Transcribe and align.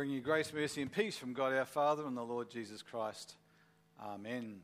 bring 0.00 0.10
you 0.10 0.22
grace, 0.22 0.50
mercy, 0.54 0.80
and 0.80 0.90
peace 0.90 1.18
from 1.18 1.34
God 1.34 1.52
our 1.52 1.66
Father 1.66 2.06
and 2.06 2.16
the 2.16 2.22
Lord 2.22 2.48
Jesus 2.48 2.80
Christ. 2.80 3.34
Amen. 4.02 4.60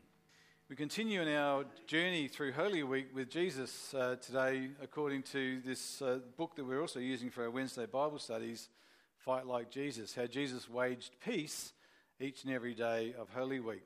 We 0.70 0.76
continue 0.76 1.20
in 1.20 1.28
our 1.28 1.66
journey 1.86 2.26
through 2.26 2.52
Holy 2.52 2.82
Week 2.82 3.14
with 3.14 3.28
Jesus 3.28 3.92
uh, 3.92 4.16
today, 4.16 4.70
according 4.82 5.24
to 5.24 5.60
this 5.60 6.00
uh, 6.00 6.20
book 6.38 6.56
that 6.56 6.64
we're 6.64 6.80
also 6.80 7.00
using 7.00 7.28
for 7.28 7.44
our 7.44 7.50
Wednesday 7.50 7.84
Bible 7.84 8.18
studies 8.18 8.70
Fight 9.18 9.46
Like 9.46 9.68
Jesus 9.68 10.14
How 10.14 10.24
Jesus 10.24 10.70
Waged 10.70 11.10
Peace 11.22 11.74
Each 12.18 12.42
and 12.44 12.54
Every 12.54 12.72
Day 12.72 13.14
of 13.18 13.28
Holy 13.28 13.60
Week. 13.60 13.84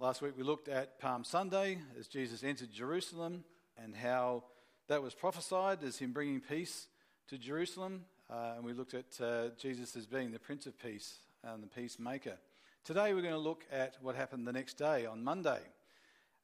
Last 0.00 0.20
week 0.20 0.32
we 0.36 0.42
looked 0.42 0.66
at 0.66 0.98
Palm 0.98 1.22
Sunday 1.22 1.78
as 1.96 2.08
Jesus 2.08 2.42
entered 2.42 2.72
Jerusalem 2.72 3.44
and 3.80 3.94
how 3.94 4.42
that 4.88 5.00
was 5.00 5.14
prophesied 5.14 5.84
as 5.84 5.98
him 5.98 6.12
bringing 6.12 6.40
peace 6.40 6.88
to 7.28 7.38
Jerusalem 7.38 8.04
uh, 8.30 8.52
and 8.56 8.64
we 8.64 8.72
looked 8.72 8.94
at 8.94 9.20
uh, 9.20 9.48
Jesus 9.58 9.96
as 9.96 10.06
being 10.06 10.32
the 10.32 10.38
Prince 10.38 10.66
of 10.66 10.78
Peace 10.78 11.16
and 11.42 11.62
the 11.62 11.66
peacemaker. 11.66 12.36
Today 12.84 13.14
we're 13.14 13.22
going 13.22 13.32
to 13.32 13.38
look 13.38 13.64
at 13.72 13.96
what 14.02 14.14
happened 14.14 14.46
the 14.46 14.52
next 14.52 14.74
day, 14.74 15.06
on 15.06 15.24
Monday. 15.24 15.60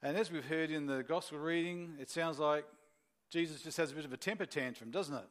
And 0.02 0.16
as 0.16 0.30
we've 0.30 0.45
heard 0.45 0.70
in 0.70 0.87
the 0.87 1.02
Gospel 1.02 1.39
reading, 1.39 1.95
it 2.01 2.11
sounds 2.11 2.39
like 2.39 2.65
Jesus 3.30 3.62
just 3.62 3.77
has 3.77 3.92
a 3.92 3.95
bit 3.95 4.05
of 4.05 4.12
a 4.12 4.16
temper 4.16 4.47
tantrum, 4.47 4.91
doesn't 4.91 5.15
it? 5.15 5.28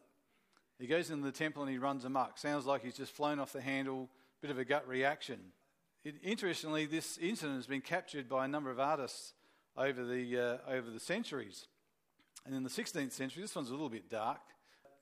He 0.80 0.88
goes 0.88 1.10
into 1.10 1.26
the 1.26 1.32
temple 1.32 1.64
and 1.64 1.72
he 1.72 1.78
runs 1.78 2.06
amok. 2.06 2.38
Sounds 2.38 2.66
like 2.66 2.84
he's 2.84 2.98
just 2.98 3.14
flown 3.14 3.40
off 3.40 3.54
the 3.54 3.62
handle, 3.62 4.10
bit 4.42 4.52
of 4.52 4.60
a 4.60 4.66
gut 4.66 4.88
reaction. 4.88 5.40
It, 6.04 6.16
interestingly, 6.22 6.86
this 6.86 7.18
incident 7.18 7.58
has 7.58 7.68
been 7.68 7.82
captured 7.82 8.28
by 8.28 8.46
a 8.46 8.48
number 8.48 8.70
of 8.70 8.80
artists 8.80 9.34
over 9.76 10.04
the, 10.04 10.38
uh, 10.38 10.72
over 10.72 10.92
the 10.92 11.00
centuries. 11.00 11.68
And 12.46 12.54
in 12.54 12.64
the 12.64 12.70
16th 12.70 13.12
century, 13.12 13.42
this 13.42 13.56
one's 13.56 13.70
a 13.70 13.74
little 13.74 13.90
bit 13.90 14.10
dark 14.10 14.42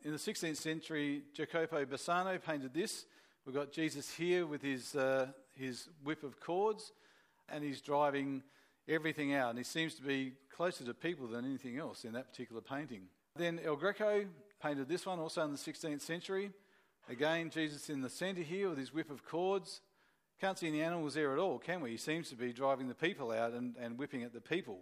in 0.03 0.11
the 0.11 0.17
16th 0.17 0.57
century, 0.57 1.21
Jacopo 1.33 1.85
Bassano 1.85 2.41
painted 2.41 2.73
this. 2.73 3.05
We've 3.45 3.55
got 3.55 3.71
Jesus 3.71 4.11
here 4.11 4.45
with 4.45 4.61
his, 4.61 4.95
uh, 4.95 5.27
his 5.55 5.89
whip 6.03 6.23
of 6.23 6.39
cords, 6.39 6.91
and 7.49 7.63
he's 7.63 7.81
driving 7.81 8.43
everything 8.87 9.33
out. 9.33 9.49
And 9.49 9.57
he 9.57 9.63
seems 9.63 9.95
to 9.95 10.01
be 10.01 10.33
closer 10.55 10.83
to 10.85 10.93
people 10.93 11.27
than 11.27 11.45
anything 11.45 11.77
else 11.77 12.03
in 12.03 12.13
that 12.13 12.31
particular 12.31 12.61
painting. 12.61 13.03
Then 13.35 13.59
El 13.63 13.75
Greco 13.75 14.25
painted 14.61 14.87
this 14.87 15.05
one 15.05 15.19
also 15.19 15.43
in 15.43 15.51
the 15.51 15.57
16th 15.57 16.01
century. 16.01 16.51
Again, 17.09 17.49
Jesus 17.49 17.89
in 17.89 18.01
the 18.01 18.09
centre 18.09 18.41
here 18.41 18.69
with 18.69 18.77
his 18.77 18.93
whip 18.93 19.09
of 19.11 19.25
cords. 19.25 19.81
Can't 20.39 20.57
see 20.57 20.67
any 20.67 20.81
animals 20.81 21.13
there 21.13 21.31
at 21.31 21.39
all, 21.39 21.59
can 21.59 21.81
we? 21.81 21.91
He 21.91 21.97
seems 21.97 22.29
to 22.29 22.35
be 22.35 22.53
driving 22.53 22.87
the 22.87 22.95
people 22.95 23.31
out 23.31 23.53
and, 23.53 23.75
and 23.79 23.97
whipping 23.97 24.23
at 24.23 24.33
the 24.33 24.41
people. 24.41 24.79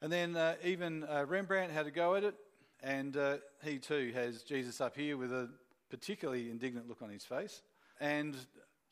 And 0.00 0.10
then 0.10 0.36
uh, 0.36 0.54
even 0.64 1.04
uh, 1.04 1.26
Rembrandt 1.28 1.72
had 1.72 1.86
a 1.86 1.90
go 1.90 2.14
at 2.14 2.24
it. 2.24 2.34
And 2.82 3.16
uh, 3.16 3.38
he 3.62 3.78
too 3.78 4.12
has 4.14 4.42
Jesus 4.42 4.80
up 4.80 4.96
here 4.96 5.16
with 5.16 5.32
a 5.32 5.48
particularly 5.90 6.50
indignant 6.50 6.88
look 6.88 7.02
on 7.02 7.10
his 7.10 7.24
face 7.24 7.62
and 8.00 8.36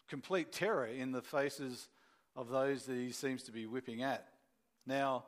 complete 0.08 0.52
terror 0.52 0.86
in 0.86 1.12
the 1.12 1.22
faces 1.22 1.88
of 2.36 2.48
those 2.48 2.84
that 2.84 2.94
he 2.94 3.12
seems 3.12 3.42
to 3.44 3.52
be 3.52 3.66
whipping 3.66 4.02
at. 4.02 4.28
Now, 4.86 5.24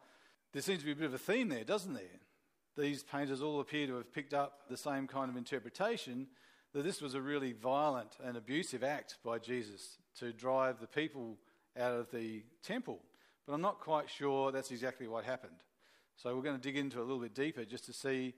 there 0.53 0.62
seems 0.62 0.81
to 0.81 0.86
be 0.86 0.92
a 0.92 0.97
bit 0.97 1.06
of 1.06 1.14
a 1.14 1.19
theme 1.19 1.48
there, 1.48 1.64
doesn't 1.64 1.94
there? 1.94 2.20
These 2.77 3.03
painters 3.03 3.42
all 3.42 3.61
appear 3.61 3.86
to 3.86 3.97
have 3.97 4.12
picked 4.12 4.34
up 4.34 4.69
the 4.69 4.77
same 4.77 5.06
kind 5.06 5.31
of 5.31 5.36
interpretation 5.36 6.27
that 6.72 6.84
this 6.84 7.00
was 7.00 7.14
a 7.14 7.20
really 7.20 7.53
violent 7.53 8.16
and 8.25 8.36
abusive 8.36 8.84
act 8.84 9.16
by 9.25 9.38
Jesus 9.38 9.98
to 10.19 10.33
drive 10.33 10.81
the 10.81 10.86
people 10.86 11.36
out 11.78 11.92
of 11.92 12.11
the 12.11 12.42
temple. 12.62 13.00
But 13.47 13.55
I'm 13.55 13.61
not 13.61 13.81
quite 13.81 14.08
sure 14.08 14.53
that's 14.53 14.70
exactly 14.70 15.08
what 15.08 15.25
happened. 15.25 15.56
So 16.16 16.34
we're 16.34 16.42
going 16.42 16.56
to 16.56 16.62
dig 16.62 16.77
into 16.77 16.98
it 16.98 17.03
a 17.03 17.05
little 17.05 17.22
bit 17.22 17.34
deeper 17.34 17.64
just 17.64 17.86
to 17.86 17.92
see, 17.92 18.34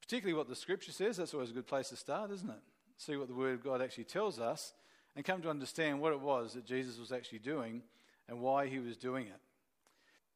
particularly 0.00 0.36
what 0.36 0.48
the 0.48 0.56
scripture 0.56 0.92
says. 0.92 1.16
That's 1.16 1.34
always 1.34 1.50
a 1.50 1.54
good 1.54 1.66
place 1.66 1.88
to 1.90 1.96
start, 1.96 2.30
isn't 2.30 2.50
it? 2.50 2.62
See 2.96 3.16
what 3.16 3.28
the 3.28 3.34
Word 3.34 3.54
of 3.54 3.64
God 3.64 3.80
actually 3.80 4.04
tells 4.04 4.38
us 4.38 4.72
and 5.14 5.24
come 5.24 5.42
to 5.42 5.50
understand 5.50 6.00
what 6.00 6.12
it 6.12 6.20
was 6.20 6.54
that 6.54 6.64
Jesus 6.64 6.98
was 6.98 7.12
actually 7.12 7.40
doing 7.40 7.82
and 8.28 8.40
why 8.40 8.66
he 8.66 8.78
was 8.78 8.96
doing 8.96 9.26
it. 9.26 9.40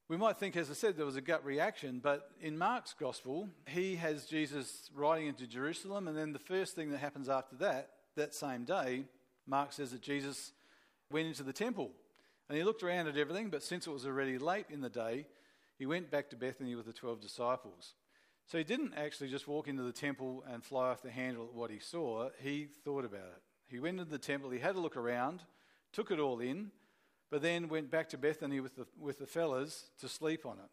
We 0.08 0.16
might 0.16 0.38
think, 0.38 0.56
as 0.56 0.70
I 0.70 0.74
said, 0.74 0.96
there 0.96 1.06
was 1.06 1.16
a 1.16 1.22
gut 1.22 1.44
reaction, 1.44 2.00
but 2.02 2.30
in 2.40 2.58
Mark's 2.58 2.92
gospel, 2.92 3.48
he 3.66 3.96
has 3.96 4.26
Jesus 4.26 4.90
riding 4.94 5.26
into 5.26 5.46
Jerusalem, 5.46 6.06
and 6.06 6.16
then 6.16 6.32
the 6.32 6.38
first 6.38 6.74
thing 6.74 6.90
that 6.90 6.98
happens 6.98 7.28
after 7.28 7.56
that, 7.56 7.90
that 8.16 8.34
same 8.34 8.64
day, 8.64 9.04
Mark 9.46 9.72
says 9.72 9.92
that 9.92 10.02
Jesus 10.02 10.52
went 11.10 11.28
into 11.28 11.42
the 11.42 11.52
temple. 11.52 11.92
And 12.48 12.58
he 12.58 12.64
looked 12.64 12.82
around 12.82 13.06
at 13.06 13.16
everything, 13.16 13.48
but 13.48 13.62
since 13.62 13.86
it 13.86 13.90
was 13.90 14.04
already 14.04 14.36
late 14.36 14.66
in 14.68 14.80
the 14.80 14.90
day, 14.90 15.26
he 15.78 15.86
went 15.86 16.10
back 16.10 16.28
to 16.30 16.36
Bethany 16.36 16.74
with 16.74 16.86
the 16.86 16.92
12 16.92 17.20
disciples. 17.20 17.94
So 18.46 18.58
he 18.58 18.64
didn't 18.64 18.94
actually 18.94 19.28
just 19.28 19.48
walk 19.48 19.68
into 19.68 19.82
the 19.82 19.92
temple 19.92 20.44
and 20.50 20.64
fly 20.64 20.90
off 20.90 21.02
the 21.02 21.10
handle 21.10 21.44
at 21.44 21.54
what 21.54 21.70
he 21.70 21.78
saw, 21.78 22.28
he 22.42 22.68
thought 22.84 23.04
about 23.04 23.20
it. 23.20 23.42
He 23.68 23.80
went 23.80 23.98
into 23.98 24.10
the 24.10 24.18
temple, 24.18 24.50
he 24.50 24.58
had 24.58 24.76
a 24.76 24.80
look 24.80 24.96
around, 24.96 25.42
took 25.92 26.10
it 26.10 26.18
all 26.18 26.40
in, 26.40 26.70
but 27.30 27.40
then 27.40 27.68
went 27.68 27.90
back 27.90 28.10
to 28.10 28.18
Bethany 28.18 28.60
with 28.60 28.76
the, 28.76 28.86
with 28.98 29.18
the 29.18 29.26
fellas 29.26 29.86
to 30.00 30.08
sleep 30.08 30.44
on 30.44 30.58
it. 30.58 30.70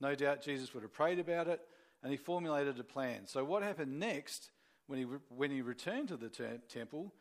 No 0.00 0.14
doubt 0.14 0.42
Jesus 0.42 0.74
would 0.74 0.82
have 0.82 0.92
prayed 0.92 1.20
about 1.20 1.46
it 1.46 1.60
and 2.02 2.10
he 2.10 2.16
formulated 2.16 2.78
a 2.80 2.84
plan. 2.84 3.26
So, 3.26 3.44
what 3.44 3.62
happened 3.62 3.98
next 3.98 4.50
when 4.86 4.98
he, 4.98 5.06
when 5.28 5.50
he 5.50 5.62
returned 5.62 6.08
to 6.08 6.16
the 6.16 6.28
te- 6.28 6.60
temple 6.68 7.14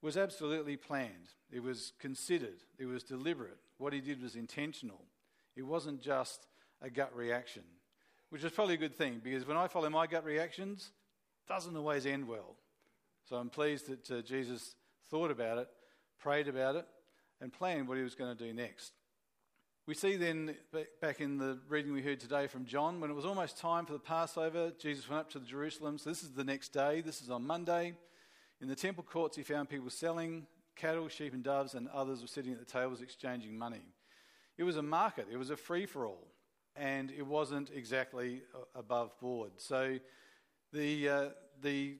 was 0.00 0.16
absolutely 0.16 0.76
planned. 0.76 1.32
It 1.50 1.62
was 1.62 1.92
considered, 1.98 2.62
it 2.78 2.86
was 2.86 3.02
deliberate. 3.02 3.58
What 3.78 3.92
he 3.92 4.00
did 4.00 4.22
was 4.22 4.36
intentional. 4.36 5.04
It 5.56 5.62
wasn't 5.62 6.00
just 6.00 6.46
a 6.80 6.90
gut 6.90 7.14
reaction, 7.16 7.64
which 8.30 8.44
is 8.44 8.52
probably 8.52 8.74
a 8.74 8.78
good 8.78 8.96
thing 8.96 9.20
because 9.22 9.46
when 9.46 9.56
I 9.56 9.68
follow 9.68 9.88
my 9.90 10.06
gut 10.06 10.24
reactions, 10.24 10.90
it 11.44 11.52
doesn't 11.52 11.76
always 11.76 12.06
end 12.06 12.28
well. 12.28 12.56
So 13.28 13.36
I'm 13.36 13.50
pleased 13.50 13.88
that 13.88 14.10
uh, 14.10 14.22
Jesus 14.22 14.74
thought 15.10 15.30
about 15.30 15.58
it, 15.58 15.68
prayed 16.18 16.48
about 16.48 16.76
it, 16.76 16.86
and 17.40 17.52
planned 17.52 17.88
what 17.88 17.96
he 17.96 18.02
was 18.02 18.14
going 18.14 18.36
to 18.36 18.44
do 18.44 18.52
next. 18.52 18.92
We 19.86 19.94
see 19.94 20.16
then, 20.16 20.54
back 21.00 21.20
in 21.20 21.38
the 21.38 21.58
reading 21.66 21.94
we 21.94 22.02
heard 22.02 22.20
today 22.20 22.46
from 22.46 22.66
John, 22.66 23.00
when 23.00 23.10
it 23.10 23.14
was 23.14 23.24
almost 23.24 23.58
time 23.58 23.86
for 23.86 23.94
the 23.94 23.98
Passover, 23.98 24.72
Jesus 24.78 25.08
went 25.08 25.20
up 25.20 25.30
to 25.30 25.40
Jerusalem. 25.40 25.96
So 25.96 26.10
this 26.10 26.22
is 26.22 26.32
the 26.32 26.44
next 26.44 26.74
day, 26.74 27.00
this 27.00 27.22
is 27.22 27.30
on 27.30 27.46
Monday. 27.46 27.94
In 28.60 28.68
the 28.68 28.74
temple 28.74 29.02
courts, 29.02 29.36
he 29.36 29.42
found 29.42 29.70
people 29.70 29.88
selling 29.88 30.46
cattle, 30.76 31.08
sheep, 31.08 31.32
and 31.32 31.42
doves, 31.42 31.72
and 31.72 31.88
others 31.88 32.20
were 32.20 32.26
sitting 32.26 32.52
at 32.52 32.58
the 32.58 32.66
tables 32.66 33.00
exchanging 33.00 33.56
money. 33.56 33.80
It 34.58 34.64
was 34.64 34.76
a 34.76 34.82
market, 34.82 35.26
it 35.32 35.38
was 35.38 35.48
a 35.48 35.56
free 35.56 35.86
for 35.86 36.06
all 36.06 36.28
and 36.78 37.10
it 37.10 37.26
wasn't 37.26 37.70
exactly 37.74 38.42
above 38.74 39.18
board. 39.20 39.52
So 39.56 39.98
the, 40.72 41.08
uh, 41.08 41.28
the 41.60 41.96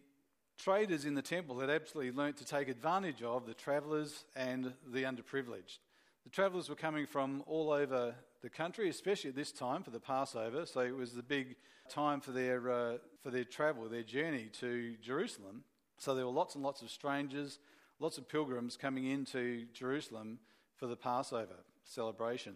traders 0.58 1.04
in 1.04 1.14
the 1.14 1.22
temple 1.22 1.58
had 1.60 1.70
absolutely 1.70 2.12
learnt 2.12 2.36
to 2.38 2.44
take 2.44 2.68
advantage 2.68 3.22
of 3.22 3.46
the 3.46 3.54
travellers 3.54 4.24
and 4.36 4.72
the 4.92 5.02
underprivileged. 5.02 5.78
The 6.24 6.30
travellers 6.30 6.68
were 6.68 6.76
coming 6.76 7.06
from 7.06 7.42
all 7.46 7.70
over 7.70 8.14
the 8.42 8.50
country, 8.50 8.88
especially 8.88 9.30
at 9.30 9.36
this 9.36 9.52
time 9.52 9.82
for 9.82 9.90
the 9.90 10.00
Passover. 10.00 10.66
So 10.66 10.80
it 10.80 10.94
was 10.94 11.12
the 11.12 11.22
big 11.22 11.56
time 11.88 12.20
for 12.20 12.32
their, 12.32 12.70
uh, 12.70 12.98
for 13.22 13.30
their 13.30 13.44
travel, 13.44 13.88
their 13.88 14.02
journey 14.02 14.50
to 14.60 14.94
Jerusalem. 15.02 15.64
So 15.98 16.14
there 16.14 16.26
were 16.26 16.32
lots 16.32 16.54
and 16.54 16.62
lots 16.62 16.82
of 16.82 16.90
strangers, 16.90 17.58
lots 17.98 18.18
of 18.18 18.28
pilgrims 18.28 18.76
coming 18.76 19.06
into 19.06 19.66
Jerusalem 19.72 20.38
for 20.76 20.86
the 20.86 20.96
Passover 20.96 21.56
celebration. 21.84 22.54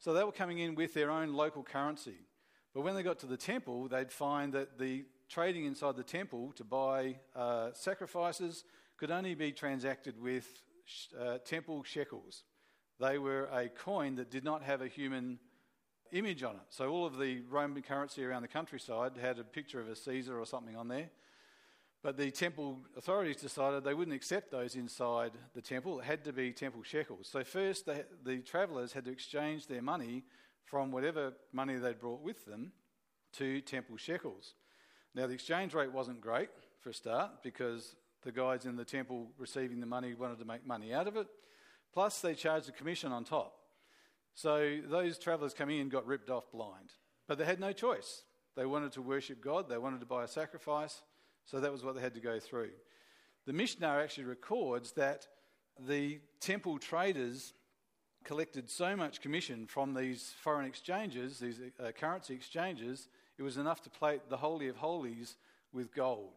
So 0.00 0.14
they 0.14 0.24
were 0.24 0.32
coming 0.32 0.58
in 0.58 0.74
with 0.74 0.94
their 0.94 1.10
own 1.10 1.34
local 1.34 1.62
currency. 1.62 2.16
But 2.74 2.82
when 2.82 2.94
they 2.94 3.02
got 3.02 3.18
to 3.20 3.26
the 3.26 3.36
temple, 3.36 3.88
they'd 3.88 4.10
find 4.10 4.52
that 4.54 4.78
the 4.78 5.04
trading 5.28 5.66
inside 5.66 5.96
the 5.96 6.02
temple 6.02 6.52
to 6.56 6.64
buy 6.64 7.16
uh, 7.36 7.70
sacrifices 7.74 8.64
could 8.96 9.10
only 9.10 9.34
be 9.34 9.52
transacted 9.52 10.20
with 10.20 10.46
uh, 11.18 11.38
temple 11.44 11.82
shekels. 11.84 12.44
They 12.98 13.18
were 13.18 13.44
a 13.52 13.68
coin 13.68 14.16
that 14.16 14.30
did 14.30 14.42
not 14.42 14.62
have 14.62 14.80
a 14.80 14.88
human 14.88 15.38
image 16.12 16.42
on 16.42 16.56
it. 16.56 16.62
So 16.70 16.88
all 16.88 17.06
of 17.06 17.18
the 17.18 17.42
Roman 17.48 17.82
currency 17.82 18.24
around 18.24 18.42
the 18.42 18.48
countryside 18.48 19.12
had 19.20 19.38
a 19.38 19.44
picture 19.44 19.80
of 19.80 19.88
a 19.88 19.96
Caesar 19.96 20.38
or 20.38 20.46
something 20.46 20.76
on 20.76 20.88
there. 20.88 21.10
But 22.02 22.16
the 22.16 22.30
temple 22.30 22.78
authorities 22.96 23.36
decided 23.36 23.84
they 23.84 23.92
wouldn't 23.92 24.16
accept 24.16 24.50
those 24.50 24.74
inside 24.74 25.32
the 25.54 25.60
temple. 25.60 26.00
It 26.00 26.06
had 26.06 26.24
to 26.24 26.32
be 26.32 26.50
temple 26.52 26.82
shekels. 26.82 27.28
So, 27.30 27.44
first, 27.44 27.86
the 28.24 28.38
travellers 28.38 28.92
had 28.92 29.04
to 29.04 29.10
exchange 29.10 29.66
their 29.66 29.82
money 29.82 30.24
from 30.64 30.92
whatever 30.92 31.34
money 31.52 31.76
they'd 31.76 32.00
brought 32.00 32.22
with 32.22 32.46
them 32.46 32.72
to 33.32 33.60
temple 33.60 33.98
shekels. 33.98 34.54
Now, 35.14 35.26
the 35.26 35.34
exchange 35.34 35.74
rate 35.74 35.92
wasn't 35.92 36.22
great 36.22 36.48
for 36.80 36.90
a 36.90 36.94
start 36.94 37.42
because 37.42 37.96
the 38.22 38.32
guys 38.32 38.64
in 38.64 38.76
the 38.76 38.84
temple 38.84 39.28
receiving 39.36 39.80
the 39.80 39.86
money 39.86 40.14
wanted 40.14 40.38
to 40.38 40.44
make 40.46 40.66
money 40.66 40.94
out 40.94 41.06
of 41.06 41.16
it. 41.16 41.26
Plus, 41.92 42.20
they 42.20 42.34
charged 42.34 42.68
a 42.68 42.72
commission 42.72 43.12
on 43.12 43.24
top. 43.24 43.56
So, 44.34 44.78
those 44.88 45.18
travellers 45.18 45.52
coming 45.52 45.80
in 45.80 45.90
got 45.90 46.06
ripped 46.06 46.30
off 46.30 46.50
blind. 46.50 46.92
But 47.28 47.36
they 47.36 47.44
had 47.44 47.60
no 47.60 47.72
choice. 47.72 48.22
They 48.56 48.64
wanted 48.64 48.92
to 48.92 49.02
worship 49.02 49.42
God, 49.42 49.68
they 49.68 49.76
wanted 49.76 50.00
to 50.00 50.06
buy 50.06 50.24
a 50.24 50.28
sacrifice. 50.28 51.02
So 51.46 51.60
that 51.60 51.72
was 51.72 51.82
what 51.82 51.94
they 51.94 52.00
had 52.00 52.14
to 52.14 52.20
go 52.20 52.38
through. 52.38 52.70
The 53.46 53.52
Mishnah 53.52 53.86
actually 53.86 54.24
records 54.24 54.92
that 54.92 55.26
the 55.78 56.20
temple 56.40 56.78
traders 56.78 57.54
collected 58.24 58.68
so 58.68 58.96
much 58.96 59.20
commission 59.20 59.66
from 59.66 59.94
these 59.94 60.34
foreign 60.42 60.66
exchanges, 60.66 61.38
these 61.38 61.58
uh, 61.82 61.90
currency 61.92 62.34
exchanges, 62.34 63.08
it 63.38 63.42
was 63.42 63.56
enough 63.56 63.80
to 63.82 63.90
plate 63.90 64.20
the 64.28 64.36
Holy 64.36 64.68
of 64.68 64.76
Holies 64.76 65.36
with 65.72 65.94
gold. 65.94 66.34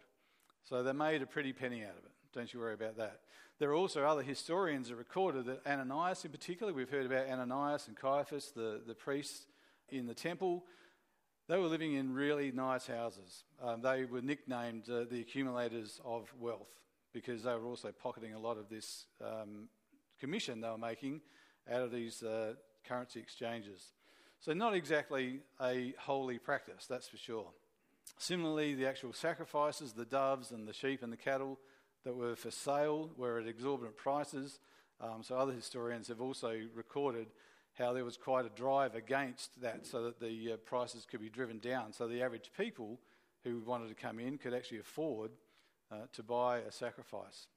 So 0.64 0.82
they 0.82 0.94
made 0.94 1.22
a 1.22 1.26
pretty 1.26 1.52
penny 1.52 1.84
out 1.84 1.98
of 1.98 2.06
it. 2.06 2.12
Don't 2.34 2.54
you 2.54 2.60
worry 2.60 2.74
about 2.74 2.98
that. 2.98 3.20
There 3.60 3.70
are 3.70 3.76
also 3.76 4.04
other 4.04 4.24
historians 4.24 4.90
that 4.90 4.96
recorded 4.96 5.46
that 5.46 5.62
Ananias, 5.68 6.26
in 6.26 6.32
particular, 6.32 6.74
we've 6.74 6.90
heard 6.90 7.06
about 7.06 7.28
Ananias 7.28 7.88
and 7.88 7.98
Caiaphas, 7.98 8.52
the, 8.56 8.82
the 8.88 8.96
priests 8.96 9.46
in 9.90 10.08
the 10.08 10.14
temple, 10.14 10.64
they 11.48 11.58
were 11.58 11.68
living 11.68 11.94
in 11.94 12.14
really 12.14 12.52
nice 12.52 12.88
houses. 12.88 13.44
Um, 13.62 13.82
they 13.82 14.06
were 14.06 14.22
nicknamed 14.22 14.90
uh, 14.90 15.06
the 15.10 15.22
accumulators 15.22 16.00
of 16.06 16.34
wealth 16.40 16.70
because 17.14 17.44
they 17.44 17.54
were 17.54 17.66
also 17.66 17.92
pocketing 17.92 18.34
a 18.34 18.40
lot 18.40 18.58
of 18.58 18.70
this 18.70 19.06
um, 19.22 19.68
commission 20.20 20.62
they 20.62 20.70
were 20.70 20.78
making 20.78 21.22
out 21.72 21.82
of 21.82 21.92
these 21.92 22.24
uh, 22.24 22.54
currency 22.88 23.20
exchanges. 23.20 23.92
So, 24.40 24.54
not 24.54 24.74
exactly 24.74 25.40
a 25.62 25.94
holy 26.00 26.38
practice, 26.38 26.86
that's 26.86 27.08
for 27.08 27.18
sure. 27.18 27.48
Similarly, 28.18 28.74
the 28.74 28.88
actual 28.88 29.14
sacrifices, 29.14 29.94
the 29.94 30.06
doves 30.06 30.52
and 30.52 30.68
the 30.68 30.74
sheep 30.74 31.04
and 31.04 31.14
the 31.14 31.18
cattle 31.18 31.60
that 32.04 32.16
were 32.16 32.36
for 32.36 32.52
sale 32.52 33.12
were 33.16 33.40
at 33.40 33.48
exorbitant 33.48 33.96
prices. 33.96 34.60
Um, 35.00 35.24
so, 35.24 35.36
other 35.36 35.54
historians 35.54 36.08
have 36.10 36.22
also 36.22 36.58
recorded 36.74 37.28
how 37.78 37.94
there 37.94 38.06
was 38.06 38.18
quite 38.18 38.46
a 38.46 38.50
drive 38.50 38.96
against 38.96 39.62
that 39.62 39.86
so 39.86 40.04
that 40.04 40.20
the 40.20 40.54
uh, 40.54 40.58
prices 40.58 41.08
could 41.10 41.22
be 41.22 41.30
driven 41.30 41.60
down. 41.60 41.92
So, 41.94 42.08
the 42.08 42.22
average 42.22 42.52
people 42.58 43.00
who 43.44 43.62
wanted 43.62 43.90
to 43.90 43.96
come 43.96 44.20
in 44.20 44.38
could 44.38 44.54
actually 44.54 44.80
afford 44.80 45.32
uh, 45.92 45.96
to 46.14 46.24
buy 46.24 46.60
a 46.60 46.72
sacrifice. 46.72 47.48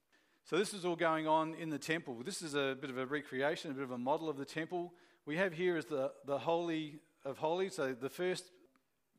So, 0.45 0.57
this 0.57 0.73
is 0.73 0.85
all 0.85 0.97
going 0.97 1.27
on 1.27 1.55
in 1.55 1.71
the 1.71 1.79
temple. 1.79 2.23
This 2.25 2.41
is 2.41 2.55
a 2.55 2.77
bit 2.81 2.91
of 2.91 2.99
a 2.99 3.07
recreation, 3.07 3.71
a 3.71 3.75
bit 3.75 3.85
of 3.85 3.91
a 3.91 3.99
model 3.99 4.29
of 4.29 4.37
the 4.37 4.45
temple. 4.45 4.95
We 5.27 5.37
have 5.37 5.53
here 5.53 5.77
is 5.77 5.87
the, 5.87 6.13
the 6.25 6.39
Holy 6.39 7.01
of 7.25 7.39
Holies. 7.39 7.75
So, 7.75 7.93
the 7.93 8.09
first 8.09 8.45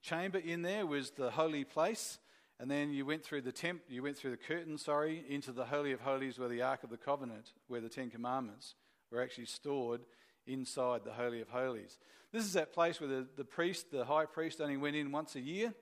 chamber 0.01 0.39
in 0.39 0.61
there 0.61 0.85
was 0.85 1.11
the 1.11 1.31
holy 1.31 1.63
place. 1.63 2.17
And 2.59 2.71
then 2.71 2.91
you 2.91 3.05
went 3.05 3.23
through 3.23 3.41
the 3.41 3.51
temp, 3.51 3.81
you 3.87 4.01
went 4.01 4.17
through 4.17 4.31
the 4.31 4.37
curtain, 4.37 4.79
sorry, 4.79 5.23
into 5.29 5.51
the 5.51 5.65
Holy 5.65 5.91
of 5.91 5.99
Holies 5.99 6.39
where 6.39 6.49
the 6.49 6.63
Ark 6.63 6.83
of 6.83 6.89
the 6.89 6.97
Covenant, 6.97 7.51
where 7.67 7.81
the 7.81 7.89
Ten 7.89 8.09
Commandments 8.09 8.73
were 9.11 9.21
actually 9.21 9.45
stored 9.45 10.01
inside 10.47 11.03
the 11.03 11.13
Holy 11.13 11.41
of 11.41 11.49
Holies. 11.49 11.97
This 12.31 12.43
is 12.43 12.53
that 12.53 12.73
place 12.73 12.99
where 12.99 13.09
the, 13.09 13.27
the 13.35 13.45
priest, 13.45 13.91
the 13.91 14.05
high 14.05 14.25
priest, 14.25 14.59
only 14.61 14.77
went 14.77 14.95
in 14.95 15.11
once 15.11 15.35
a 15.35 15.39
year 15.39 15.73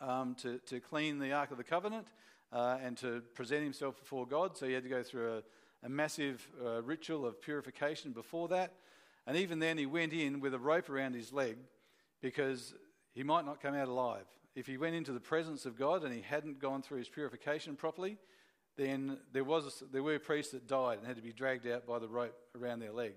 um, 0.00 0.34
to, 0.36 0.58
to 0.66 0.80
clean 0.80 1.18
the 1.18 1.32
Ark 1.32 1.50
of 1.50 1.58
the 1.58 1.64
Covenant 1.64 2.06
uh, 2.52 2.78
and 2.82 2.96
to 2.98 3.22
present 3.34 3.62
himself 3.62 3.98
before 3.98 4.26
God. 4.26 4.56
So 4.56 4.66
he 4.66 4.72
had 4.72 4.82
to 4.82 4.88
go 4.88 5.02
through 5.02 5.38
a, 5.38 5.86
a 5.86 5.88
massive 5.88 6.46
uh, 6.64 6.82
ritual 6.82 7.26
of 7.26 7.40
purification 7.40 8.12
before 8.12 8.48
that. 8.48 8.72
And 9.26 9.36
even 9.36 9.58
then, 9.58 9.78
he 9.78 9.86
went 9.86 10.12
in 10.12 10.40
with 10.40 10.54
a 10.54 10.58
rope 10.58 10.88
around 10.88 11.14
his 11.14 11.32
leg 11.32 11.56
because 12.20 12.74
he 13.12 13.22
might 13.22 13.44
not 13.44 13.60
come 13.60 13.74
out 13.74 13.88
alive. 13.88 14.26
If 14.54 14.66
he 14.66 14.78
went 14.78 14.94
into 14.94 15.12
the 15.12 15.20
presence 15.20 15.66
of 15.66 15.78
God 15.78 16.02
and 16.02 16.14
he 16.14 16.22
hadn't 16.22 16.60
gone 16.60 16.82
through 16.82 16.98
his 16.98 17.08
purification 17.08 17.76
properly, 17.76 18.18
then 18.76 19.18
there, 19.32 19.44
was, 19.44 19.82
there 19.92 20.02
were 20.02 20.18
priests 20.18 20.52
that 20.52 20.66
died 20.66 20.98
and 20.98 21.06
had 21.06 21.16
to 21.16 21.22
be 21.22 21.32
dragged 21.32 21.66
out 21.66 21.86
by 21.86 21.98
the 21.98 22.08
rope 22.08 22.36
around 22.60 22.80
their 22.80 22.92
leg. 22.92 23.14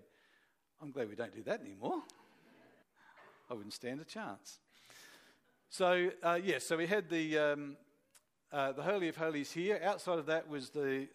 I'm 0.81 0.91
glad 0.91 1.09
we 1.09 1.15
don't 1.15 1.35
do 1.35 1.43
that 1.43 1.59
anymore. 1.59 2.01
I 3.49 3.53
wouldn't 3.53 3.73
stand 3.73 3.99
a 3.99 4.05
chance. 4.05 4.59
So, 5.69 6.11
uh, 6.23 6.39
yes, 6.41 6.45
yeah, 6.45 6.59
so 6.59 6.77
we 6.77 6.87
had 6.87 7.09
the, 7.09 7.37
um, 7.37 7.77
uh, 8.51 8.71
the 8.71 8.83
Holy 8.83 9.09
of 9.09 9.17
Holies 9.17 9.51
here. 9.51 9.81
Outside 9.83 10.19
of 10.19 10.25
that 10.27 10.47
was 10.47 10.69
the, 10.69 11.09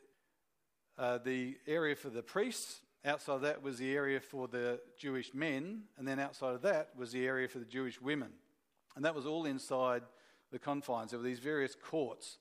uh, 0.98 1.18
the 1.18 1.56
area 1.66 1.96
for 1.96 2.10
the 2.10 2.22
priests. 2.22 2.82
Outside 3.06 3.36
of 3.36 3.40
that 3.40 3.62
was 3.62 3.78
the 3.78 3.94
area 3.94 4.20
for 4.20 4.48
the 4.48 4.80
Jewish 4.98 5.32
men. 5.32 5.84
And 5.96 6.06
then 6.06 6.18
outside 6.18 6.54
of 6.54 6.62
that 6.62 6.90
was 6.94 7.12
the 7.12 7.26
area 7.26 7.48
for 7.48 7.58
the 7.58 7.64
Jewish 7.64 8.00
women. 8.00 8.32
And 8.96 9.04
that 9.04 9.14
was 9.14 9.24
all 9.24 9.46
inside 9.46 10.02
the 10.52 10.58
confines. 10.58 11.12
There 11.12 11.18
were 11.18 11.26
these 11.26 11.38
various 11.38 11.74
courts 11.74 12.38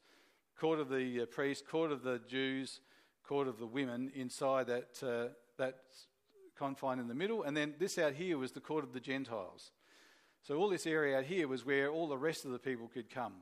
court 0.60 0.80
of 0.80 0.88
the 0.88 1.22
uh, 1.22 1.26
priests, 1.26 1.64
court 1.68 1.92
of 1.92 2.04
the 2.04 2.22
Jews, 2.28 2.80
court 3.24 3.48
of 3.48 3.58
the 3.58 3.66
women 3.66 4.12
inside 4.14 4.68
that, 4.68 5.02
uh, 5.02 5.34
that 5.58 5.80
confine 6.64 7.00
in 7.00 7.08
the 7.08 7.14
middle, 7.14 7.44
and 7.44 7.56
then 7.56 7.74
this 7.78 7.98
out 7.98 8.14
here 8.14 8.38
was 8.38 8.54
the 8.54 8.62
court 8.62 8.84
of 8.84 8.94
the 8.94 9.00
Gentiles. 9.00 9.72
So 10.44 10.56
all 10.56 10.70
this 10.70 10.88
area 10.88 11.18
out 11.18 11.26
here 11.26 11.48
was 11.48 11.66
where 11.66 11.90
all 11.90 12.08
the 12.08 12.18
rest 12.18 12.46
of 12.46 12.52
the 12.52 12.60
people 12.60 12.90
could 12.94 13.10
come. 13.10 13.34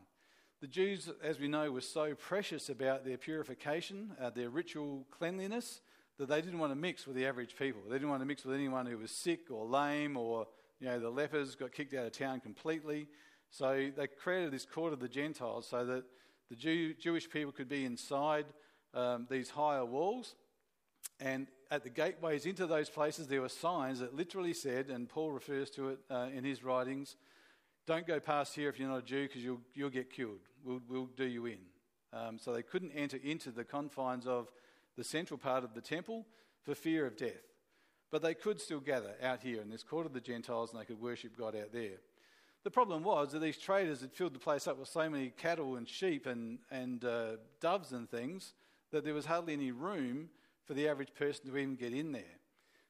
The 0.59 0.67
Jews, 0.67 1.09
as 1.23 1.39
we 1.39 1.47
know, 1.47 1.71
were 1.71 1.81
so 1.81 2.15
precious 2.15 2.69
about 2.69 3.05
their 3.05 3.17
purification, 3.17 4.11
uh, 4.19 4.31
their 4.31 4.49
ritual 4.49 5.05
cleanliness, 5.11 5.81
that 6.17 6.29
they 6.29 6.41
didn't 6.41 6.59
want 6.59 6.71
to 6.71 6.75
mix 6.75 7.05
with 7.05 7.15
the 7.15 7.25
average 7.25 7.55
people. 7.57 7.81
They 7.87 7.95
didn't 7.95 8.09
want 8.09 8.21
to 8.21 8.27
mix 8.27 8.43
with 8.43 8.55
anyone 8.55 8.85
who 8.85 8.97
was 8.97 9.11
sick 9.11 9.49
or 9.49 9.65
lame 9.65 10.17
or, 10.17 10.47
you 10.79 10.87
know, 10.87 10.99
the 10.99 11.09
lepers 11.09 11.55
got 11.55 11.71
kicked 11.71 11.93
out 11.93 12.05
of 12.05 12.11
town 12.11 12.39
completely. 12.39 13.07
So 13.49 13.91
they 13.95 14.07
created 14.07 14.51
this 14.51 14.65
court 14.65 14.93
of 14.93 14.99
the 14.99 15.07
Gentiles 15.07 15.67
so 15.67 15.85
that 15.85 16.03
the 16.49 16.55
Jew, 16.55 16.93
Jewish 16.93 17.29
people 17.29 17.51
could 17.51 17.69
be 17.69 17.85
inside 17.85 18.45
um, 18.93 19.27
these 19.29 19.49
higher 19.49 19.85
walls 19.85 20.35
and 21.19 21.47
at 21.69 21.83
the 21.83 21.89
gateways 21.89 22.45
into 22.45 22.67
those 22.67 22.89
places, 22.89 23.27
there 23.27 23.41
were 23.41 23.49
signs 23.49 23.99
that 23.99 24.15
literally 24.15 24.53
said, 24.53 24.89
and 24.89 25.07
Paul 25.07 25.31
refers 25.31 25.69
to 25.71 25.89
it 25.89 25.99
uh, 26.09 26.27
in 26.35 26.43
his 26.43 26.63
writings, 26.63 27.15
don't 27.87 28.05
go 28.05 28.19
past 28.19 28.55
here 28.55 28.69
if 28.69 28.79
you're 28.79 28.89
not 28.89 28.99
a 28.99 29.05
Jew 29.05 29.27
because 29.27 29.43
you'll, 29.43 29.61
you'll 29.73 29.89
get 29.89 30.11
killed. 30.11 30.39
We'll, 30.63 30.81
we'll 30.87 31.09
do 31.17 31.25
you 31.25 31.45
in. 31.45 31.59
Um, 32.13 32.37
so 32.37 32.53
they 32.53 32.61
couldn't 32.61 32.91
enter 32.91 33.17
into 33.23 33.51
the 33.51 33.63
confines 33.63 34.27
of 34.27 34.51
the 34.97 35.03
central 35.03 35.37
part 35.37 35.63
of 35.63 35.73
the 35.73 35.81
temple 35.81 36.25
for 36.63 36.75
fear 36.75 37.05
of 37.05 37.17
death. 37.17 37.41
But 38.11 38.21
they 38.21 38.33
could 38.33 38.59
still 38.59 38.81
gather 38.81 39.15
out 39.23 39.41
here 39.41 39.61
in 39.61 39.69
this 39.69 39.83
court 39.83 40.05
of 40.05 40.13
the 40.13 40.19
Gentiles 40.19 40.71
and 40.71 40.81
they 40.81 40.85
could 40.85 41.01
worship 41.01 41.37
God 41.37 41.55
out 41.55 41.71
there. 41.71 41.99
The 42.63 42.71
problem 42.71 43.03
was 43.03 43.31
that 43.31 43.39
these 43.39 43.57
traders 43.57 44.01
had 44.01 44.13
filled 44.13 44.35
the 44.35 44.39
place 44.39 44.67
up 44.67 44.77
with 44.77 44.89
so 44.89 45.09
many 45.09 45.29
cattle 45.29 45.77
and 45.77 45.87
sheep 45.87 46.27
and, 46.27 46.59
and 46.69 47.03
uh, 47.03 47.37
doves 47.59 47.93
and 47.93 48.09
things 48.09 48.53
that 48.91 49.03
there 49.05 49.13
was 49.13 49.25
hardly 49.25 49.53
any 49.53 49.71
room 49.71 50.29
for 50.71 50.75
the 50.75 50.87
average 50.87 51.13
person 51.15 51.49
to 51.49 51.57
even 51.57 51.75
get 51.75 51.93
in 51.93 52.13
there. 52.13 52.37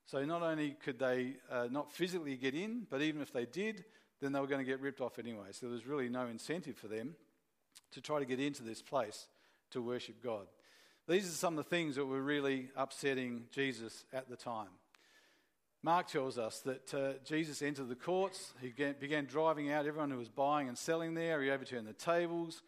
So 0.06 0.24
not 0.24 0.44
only 0.44 0.78
could 0.86 1.00
they 1.00 1.38
uh, 1.50 1.68
not 1.72 1.92
physically 1.92 2.38
get 2.38 2.54
in, 2.54 2.86
but 2.88 3.02
even 3.02 3.24
if 3.24 3.34
they 3.34 3.48
did, 3.48 3.86
then 4.22 4.32
they 4.32 4.40
were 4.40 4.46
going 4.46 4.64
to 4.64 4.72
get 4.72 4.82
ripped 4.82 5.02
off 5.02 5.18
anyway. 5.18 5.48
So 5.50 5.66
there 5.66 5.74
was 5.74 5.88
really 5.88 6.08
no 6.08 6.28
incentive 6.28 6.78
for 6.78 6.88
them 6.88 7.16
to 7.94 8.00
try 8.00 8.20
to 8.20 8.26
get 8.26 8.40
into 8.40 8.62
this 8.62 8.84
place 8.84 9.26
to 9.72 9.82
worship 9.82 10.24
God. 10.24 10.46
These 11.08 11.26
are 11.28 11.32
some 11.32 11.58
of 11.58 11.66
the 11.66 11.70
things 11.72 11.96
that 11.96 12.06
were 12.06 12.22
really 12.22 12.70
upsetting 12.76 13.46
Jesus 13.50 14.06
at 14.14 14.30
the 14.30 14.36
time. 14.38 14.70
Mark 15.82 16.06
tells 16.06 16.38
us 16.38 16.60
that 16.60 16.94
uh, 16.94 17.14
Jesus 17.26 17.64
entered 17.64 17.90
the 17.90 17.96
courts. 17.96 18.54
He 18.62 18.72
began 19.00 19.26
driving 19.26 19.72
out 19.72 19.88
everyone 19.88 20.12
who 20.12 20.20
was 20.20 20.30
buying 20.30 20.68
and 20.68 20.78
selling 20.78 21.16
there. 21.16 21.42
He 21.42 21.50
overturned 21.50 21.88
the 21.88 21.94
tables. 21.94 22.62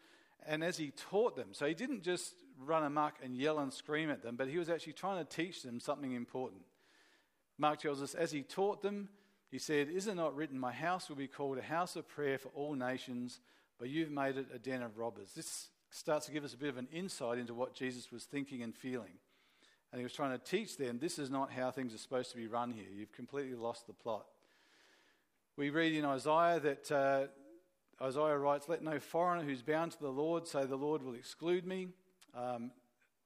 And 0.44 0.64
as 0.64 0.76
he 0.76 0.90
taught 0.90 1.36
them, 1.36 1.50
so 1.52 1.66
he 1.66 1.74
didn't 1.74 2.02
just 2.02 2.34
run 2.58 2.84
amok 2.84 3.14
and 3.22 3.36
yell 3.36 3.58
and 3.58 3.72
scream 3.72 4.10
at 4.10 4.22
them, 4.22 4.36
but 4.36 4.48
he 4.48 4.58
was 4.58 4.68
actually 4.68 4.92
trying 4.92 5.24
to 5.24 5.36
teach 5.36 5.62
them 5.62 5.80
something 5.80 6.12
important. 6.12 6.62
Mark 7.58 7.80
tells 7.80 8.02
us, 8.02 8.14
as 8.14 8.32
he 8.32 8.42
taught 8.42 8.82
them, 8.82 9.08
he 9.50 9.58
said, 9.58 9.88
Is 9.88 10.06
it 10.06 10.16
not 10.16 10.34
written, 10.34 10.58
My 10.58 10.72
house 10.72 11.08
will 11.08 11.16
be 11.16 11.28
called 11.28 11.58
a 11.58 11.62
house 11.62 11.96
of 11.96 12.08
prayer 12.08 12.38
for 12.38 12.48
all 12.54 12.74
nations, 12.74 13.40
but 13.78 13.88
you've 13.88 14.10
made 14.10 14.36
it 14.36 14.46
a 14.52 14.58
den 14.58 14.82
of 14.82 14.98
robbers? 14.98 15.32
This 15.34 15.68
starts 15.90 16.26
to 16.26 16.32
give 16.32 16.44
us 16.44 16.54
a 16.54 16.58
bit 16.58 16.70
of 16.70 16.76
an 16.76 16.88
insight 16.92 17.38
into 17.38 17.54
what 17.54 17.74
Jesus 17.74 18.10
was 18.10 18.24
thinking 18.24 18.62
and 18.62 18.74
feeling. 18.74 19.12
And 19.92 20.00
he 20.00 20.02
was 20.02 20.12
trying 20.12 20.32
to 20.32 20.44
teach 20.44 20.76
them 20.76 20.98
this 20.98 21.20
is 21.20 21.30
not 21.30 21.52
how 21.52 21.70
things 21.70 21.94
are 21.94 21.98
supposed 21.98 22.32
to 22.32 22.36
be 22.36 22.48
run 22.48 22.72
here. 22.72 22.86
You've 22.92 23.12
completely 23.12 23.54
lost 23.54 23.86
the 23.86 23.92
plot. 23.92 24.26
We 25.56 25.70
read 25.70 25.92
in 25.92 26.04
Isaiah 26.04 26.58
that 26.58 26.90
uh, 26.90 28.04
Isaiah 28.04 28.36
writes, 28.36 28.68
Let 28.68 28.82
no 28.82 28.98
foreigner 28.98 29.44
who's 29.44 29.62
bound 29.62 29.92
to 29.92 30.00
the 30.00 30.08
Lord 30.08 30.48
say, 30.48 30.66
The 30.66 30.74
Lord 30.74 31.02
will 31.02 31.14
exclude 31.14 31.64
me 31.64 31.90
um, 32.36 32.70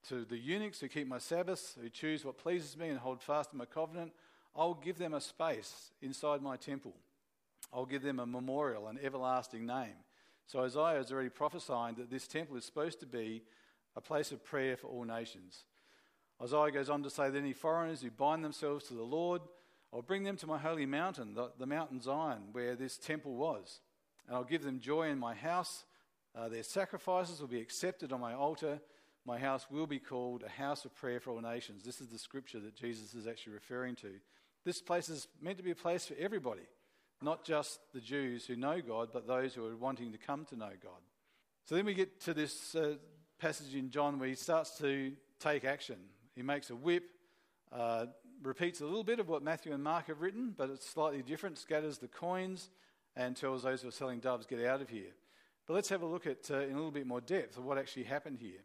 to 0.08 0.24
the 0.24 0.38
eunuchs 0.38 0.80
who 0.80 0.88
keep 0.88 1.06
my 1.06 1.18
Sabbaths, 1.18 1.76
who 1.80 1.88
choose 1.88 2.24
what 2.24 2.38
pleases 2.38 2.76
me 2.76 2.88
and 2.88 2.98
hold 2.98 3.22
fast 3.22 3.50
to 3.50 3.56
my 3.56 3.64
covenant, 3.64 4.12
I'll 4.56 4.74
give 4.74 4.98
them 4.98 5.14
a 5.14 5.20
space 5.20 5.90
inside 6.02 6.42
my 6.42 6.56
temple. 6.56 6.94
I'll 7.72 7.86
give 7.86 8.02
them 8.02 8.18
a 8.18 8.26
memorial, 8.26 8.88
an 8.88 8.98
everlasting 9.02 9.66
name. 9.66 9.96
So 10.46 10.60
Isaiah 10.60 11.00
is 11.00 11.12
already 11.12 11.28
prophesying 11.28 11.96
that 11.96 12.10
this 12.10 12.26
temple 12.26 12.56
is 12.56 12.64
supposed 12.64 13.00
to 13.00 13.06
be 13.06 13.42
a 13.96 14.00
place 14.00 14.32
of 14.32 14.44
prayer 14.44 14.76
for 14.76 14.86
all 14.86 15.04
nations. 15.04 15.64
Isaiah 16.42 16.70
goes 16.70 16.88
on 16.88 17.02
to 17.02 17.10
say 17.10 17.30
that 17.30 17.38
any 17.38 17.52
foreigners 17.52 18.00
who 18.00 18.10
bind 18.10 18.44
themselves 18.44 18.86
to 18.86 18.94
the 18.94 19.02
Lord, 19.02 19.42
I'll 19.92 20.02
bring 20.02 20.22
them 20.22 20.36
to 20.38 20.46
my 20.46 20.58
holy 20.58 20.86
mountain, 20.86 21.34
the, 21.34 21.50
the 21.58 21.66
mountain 21.66 22.00
Zion, 22.00 22.44
where 22.52 22.76
this 22.76 22.96
temple 22.96 23.34
was. 23.34 23.80
And 24.26 24.36
I'll 24.36 24.44
give 24.44 24.62
them 24.62 24.78
joy 24.78 25.08
in 25.08 25.18
my 25.18 25.34
house. 25.34 25.84
Uh, 26.34 26.48
their 26.48 26.62
sacrifices 26.62 27.40
will 27.40 27.48
be 27.48 27.60
accepted 27.60 28.12
on 28.12 28.20
my 28.20 28.34
altar, 28.34 28.80
my 29.24 29.38
house 29.38 29.66
will 29.70 29.86
be 29.86 29.98
called 29.98 30.42
a 30.42 30.48
house 30.48 30.84
of 30.84 30.94
prayer 30.94 31.20
for 31.20 31.30
all 31.30 31.40
nations. 31.40 31.84
This 31.84 32.00
is 32.00 32.08
the 32.08 32.18
scripture 32.18 32.60
that 32.60 32.74
Jesus 32.74 33.14
is 33.14 33.26
actually 33.26 33.54
referring 33.54 33.94
to. 33.96 34.12
This 34.64 34.80
place 34.80 35.08
is 35.08 35.28
meant 35.40 35.58
to 35.58 35.62
be 35.62 35.70
a 35.70 35.76
place 35.76 36.06
for 36.06 36.14
everybody, 36.18 36.66
not 37.22 37.44
just 37.44 37.78
the 37.92 38.00
Jews 38.00 38.46
who 38.46 38.56
know 38.56 38.80
God, 38.80 39.10
but 39.12 39.26
those 39.26 39.54
who 39.54 39.66
are 39.66 39.76
wanting 39.76 40.12
to 40.12 40.18
come 40.18 40.44
to 40.46 40.56
know 40.56 40.70
God. 40.82 41.00
So 41.64 41.74
then 41.74 41.84
we 41.84 41.94
get 41.94 42.20
to 42.22 42.34
this 42.34 42.74
uh, 42.74 42.94
passage 43.38 43.74
in 43.74 43.90
John 43.90 44.18
where 44.18 44.28
he 44.28 44.34
starts 44.34 44.78
to 44.78 45.12
take 45.38 45.64
action. 45.64 45.96
He 46.34 46.42
makes 46.42 46.70
a 46.70 46.76
whip, 46.76 47.04
uh, 47.72 48.06
repeats 48.42 48.80
a 48.80 48.84
little 48.84 49.04
bit 49.04 49.20
of 49.20 49.28
what 49.28 49.42
Matthew 49.42 49.72
and 49.72 49.82
Mark 49.82 50.06
have 50.06 50.20
written, 50.20 50.54
but 50.56 50.70
it's 50.70 50.88
slightly 50.88 51.22
different, 51.22 51.58
scatters 51.58 51.98
the 51.98 52.08
coins, 52.08 52.70
and 53.16 53.36
tells 53.36 53.64
those 53.64 53.82
who 53.82 53.88
are 53.88 53.92
selling 53.92 54.20
doves, 54.20 54.46
get 54.46 54.64
out 54.64 54.80
of 54.80 54.88
here. 54.88 55.12
But 55.66 55.74
let's 55.74 55.88
have 55.90 56.02
a 56.02 56.06
look 56.06 56.26
at, 56.26 56.50
uh, 56.50 56.60
in 56.60 56.72
a 56.72 56.76
little 56.76 56.90
bit 56.90 57.06
more 57.06 57.20
depth, 57.20 57.58
of 57.58 57.64
what 57.64 57.78
actually 57.78 58.04
happened 58.04 58.38
here. 58.40 58.60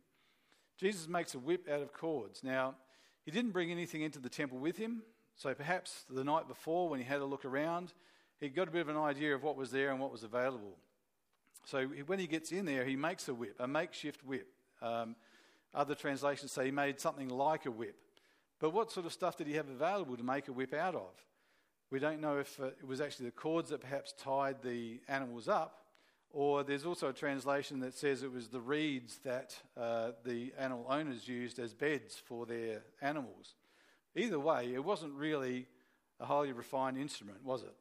Jesus 0.83 1.07
makes 1.07 1.33
a 1.33 1.39
whip 1.39 1.69
out 1.69 1.81
of 1.81 1.93
cords. 1.93 2.43
Now, 2.43 2.75
he 3.23 3.31
didn't 3.31 3.51
bring 3.51 3.71
anything 3.71 4.01
into 4.01 4.19
the 4.19 4.27
temple 4.27 4.57
with 4.57 4.75
him, 4.75 5.01
so 5.37 5.53
perhaps 5.53 6.03
the 6.09 6.25
night 6.25 6.49
before, 6.49 6.89
when 6.89 6.99
he 6.99 7.05
had 7.05 7.21
a 7.21 7.25
look 7.25 7.45
around, 7.45 7.93
he 8.41 8.49
got 8.49 8.67
a 8.67 8.71
bit 8.71 8.81
of 8.81 8.89
an 8.89 8.97
idea 8.97 9.33
of 9.33 9.43
what 9.43 9.55
was 9.55 9.71
there 9.71 9.91
and 9.91 9.99
what 10.01 10.11
was 10.11 10.23
available. 10.23 10.75
So 11.63 11.85
when 11.85 12.19
he 12.19 12.27
gets 12.27 12.51
in 12.51 12.65
there, 12.65 12.83
he 12.83 12.97
makes 12.97 13.29
a 13.29 13.33
whip, 13.33 13.55
a 13.59 13.65
makeshift 13.65 14.25
whip. 14.25 14.45
Um, 14.81 15.15
other 15.73 15.95
translations 15.95 16.51
say 16.51 16.65
he 16.65 16.71
made 16.71 16.99
something 16.99 17.29
like 17.29 17.65
a 17.65 17.71
whip. 17.71 17.95
But 18.59 18.71
what 18.71 18.91
sort 18.91 19.05
of 19.05 19.13
stuff 19.13 19.37
did 19.37 19.47
he 19.47 19.53
have 19.53 19.69
available 19.69 20.17
to 20.17 20.23
make 20.23 20.49
a 20.49 20.51
whip 20.51 20.73
out 20.73 20.95
of? 20.95 21.13
We 21.91 21.99
don't 21.99 22.19
know 22.19 22.39
if 22.39 22.59
uh, 22.59 22.65
it 22.65 22.85
was 22.85 22.99
actually 22.99 23.27
the 23.27 23.31
cords 23.31 23.69
that 23.69 23.79
perhaps 23.79 24.13
tied 24.21 24.61
the 24.61 24.99
animals 25.07 25.47
up, 25.47 25.82
or 26.33 26.63
there's 26.63 26.85
also 26.85 27.09
a 27.09 27.13
translation 27.13 27.79
that 27.81 27.93
says 27.93 28.23
it 28.23 28.31
was 28.31 28.47
the 28.47 28.59
reeds 28.59 29.19
that 29.23 29.55
uh, 29.77 30.11
the 30.25 30.51
animal 30.57 30.85
owners 30.89 31.27
used 31.27 31.59
as 31.59 31.75
beds 31.75 32.21
for 32.25 32.47
their 32.47 32.81
animals. 33.01 33.53
Either 34.15 34.39
way, 34.39 34.73
it 34.73 34.83
wasn't 34.83 35.13
really 35.13 35.67
a 36.19 36.25
highly 36.25 36.51
refined 36.51 36.97
instrument, 36.97 37.37
was 37.43 37.61
it? 37.61 37.75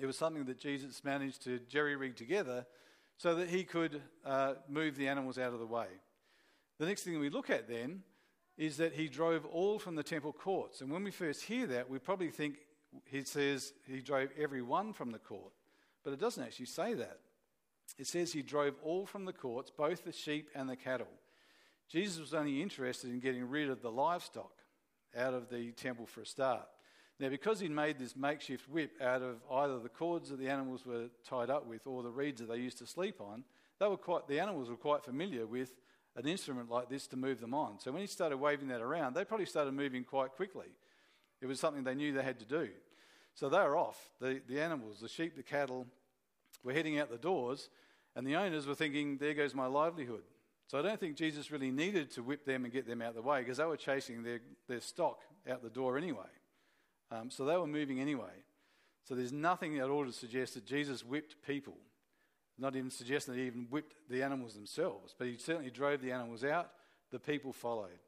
It 0.00 0.06
was 0.06 0.18
something 0.18 0.44
that 0.46 0.58
Jesus 0.58 1.04
managed 1.04 1.44
to 1.44 1.60
jerry 1.68 1.94
rig 1.94 2.16
together 2.16 2.66
so 3.16 3.36
that 3.36 3.48
he 3.48 3.62
could 3.62 4.02
uh, 4.24 4.54
move 4.68 4.96
the 4.96 5.08
animals 5.08 5.38
out 5.38 5.52
of 5.52 5.60
the 5.60 5.66
way. 5.66 5.86
The 6.78 6.86
next 6.86 7.02
thing 7.02 7.18
we 7.18 7.30
look 7.30 7.50
at 7.50 7.68
then 7.68 8.02
is 8.56 8.76
that 8.78 8.92
he 8.92 9.08
drove 9.08 9.46
all 9.46 9.78
from 9.78 9.94
the 9.94 10.02
temple 10.02 10.32
courts. 10.32 10.80
And 10.80 10.90
when 10.90 11.04
we 11.04 11.12
first 11.12 11.44
hear 11.44 11.66
that, 11.68 11.88
we 11.88 12.00
probably 12.00 12.30
think 12.30 12.56
he 13.04 13.22
says 13.22 13.72
he 13.86 14.00
drove 14.00 14.30
every 14.36 14.62
one 14.62 14.92
from 14.92 15.12
the 15.12 15.18
court. 15.18 15.52
But 16.02 16.12
it 16.12 16.20
doesn't 16.20 16.42
actually 16.42 16.66
say 16.66 16.94
that. 16.94 17.18
It 17.96 18.06
says 18.06 18.32
he 18.32 18.42
drove 18.42 18.74
all 18.82 19.06
from 19.06 19.24
the 19.24 19.32
courts, 19.32 19.70
both 19.70 20.04
the 20.04 20.12
sheep 20.12 20.50
and 20.54 20.68
the 20.68 20.76
cattle. 20.76 21.08
Jesus 21.88 22.20
was 22.20 22.34
only 22.34 22.60
interested 22.60 23.10
in 23.10 23.20
getting 23.20 23.48
rid 23.48 23.70
of 23.70 23.80
the 23.80 23.90
livestock 23.90 24.52
out 25.16 25.32
of 25.32 25.48
the 25.48 25.72
temple 25.72 26.06
for 26.06 26.20
a 26.20 26.26
start. 26.26 26.66
Now, 27.18 27.30
because 27.30 27.58
he 27.58 27.68
made 27.68 27.98
this 27.98 28.14
makeshift 28.14 28.68
whip 28.68 28.92
out 29.00 29.22
of 29.22 29.38
either 29.50 29.78
the 29.80 29.88
cords 29.88 30.28
that 30.28 30.38
the 30.38 30.48
animals 30.48 30.86
were 30.86 31.06
tied 31.28 31.50
up 31.50 31.66
with 31.66 31.86
or 31.86 32.02
the 32.02 32.10
reeds 32.10 32.40
that 32.40 32.48
they 32.48 32.58
used 32.58 32.78
to 32.78 32.86
sleep 32.86 33.20
on, 33.20 33.42
they 33.80 33.88
were 33.88 33.96
quite, 33.96 34.28
the 34.28 34.38
animals 34.38 34.68
were 34.68 34.76
quite 34.76 35.02
familiar 35.02 35.46
with 35.46 35.72
an 36.14 36.26
instrument 36.26 36.70
like 36.70 36.88
this 36.88 37.06
to 37.08 37.16
move 37.16 37.40
them 37.40 37.54
on. 37.54 37.80
So 37.80 37.90
when 37.90 38.02
he 38.02 38.06
started 38.06 38.36
waving 38.36 38.68
that 38.68 38.80
around, 38.80 39.14
they 39.14 39.24
probably 39.24 39.46
started 39.46 39.72
moving 39.72 40.04
quite 40.04 40.32
quickly. 40.32 40.66
It 41.40 41.46
was 41.46 41.58
something 41.58 41.84
they 41.84 41.94
knew 41.94 42.12
they 42.12 42.22
had 42.22 42.40
to 42.40 42.44
do. 42.44 42.68
So 43.34 43.48
they 43.48 43.58
were 43.58 43.76
off. 43.76 43.98
The, 44.20 44.40
the 44.48 44.60
animals, 44.60 45.00
the 45.00 45.08
sheep, 45.08 45.36
the 45.36 45.42
cattle, 45.42 45.86
were 46.64 46.72
heading 46.72 46.98
out 46.98 47.10
the 47.10 47.18
doors, 47.18 47.70
and 48.16 48.26
the 48.26 48.36
owners 48.36 48.66
were 48.66 48.74
thinking, 48.74 49.18
there 49.18 49.34
goes 49.34 49.54
my 49.54 49.66
livelihood. 49.66 50.22
So 50.66 50.78
I 50.78 50.82
don't 50.82 51.00
think 51.00 51.16
Jesus 51.16 51.50
really 51.50 51.70
needed 51.70 52.10
to 52.12 52.22
whip 52.22 52.44
them 52.44 52.64
and 52.64 52.72
get 52.72 52.86
them 52.86 53.00
out 53.00 53.10
of 53.10 53.14
the 53.14 53.22
way 53.22 53.40
because 53.40 53.56
they 53.56 53.64
were 53.64 53.76
chasing 53.76 54.22
their, 54.22 54.40
their 54.68 54.80
stock 54.80 55.20
out 55.48 55.62
the 55.62 55.70
door 55.70 55.96
anyway. 55.96 56.28
Um, 57.10 57.30
so 57.30 57.44
they 57.44 57.56
were 57.56 57.66
moving 57.66 58.00
anyway. 58.00 58.44
So 59.04 59.14
there's 59.14 59.32
nothing 59.32 59.78
at 59.78 59.88
all 59.88 60.04
to 60.04 60.12
suggest 60.12 60.54
that 60.54 60.66
Jesus 60.66 61.02
whipped 61.02 61.36
people. 61.46 61.78
Not 62.58 62.76
even 62.76 62.90
suggesting 62.90 63.34
that 63.34 63.40
he 63.40 63.46
even 63.46 63.66
whipped 63.70 63.94
the 64.10 64.22
animals 64.22 64.54
themselves, 64.54 65.14
but 65.16 65.28
he 65.28 65.38
certainly 65.38 65.70
drove 65.70 66.02
the 66.02 66.12
animals 66.12 66.44
out. 66.44 66.70
The 67.10 67.18
people 67.18 67.54
followed. 67.54 68.00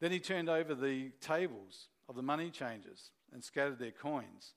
Then 0.00 0.10
he 0.10 0.18
turned 0.18 0.48
over 0.48 0.74
the 0.74 1.10
tables 1.20 1.88
of 2.08 2.16
the 2.16 2.22
money 2.22 2.50
changers 2.50 3.10
and 3.32 3.44
scattered 3.44 3.78
their 3.78 3.92
coins. 3.92 4.54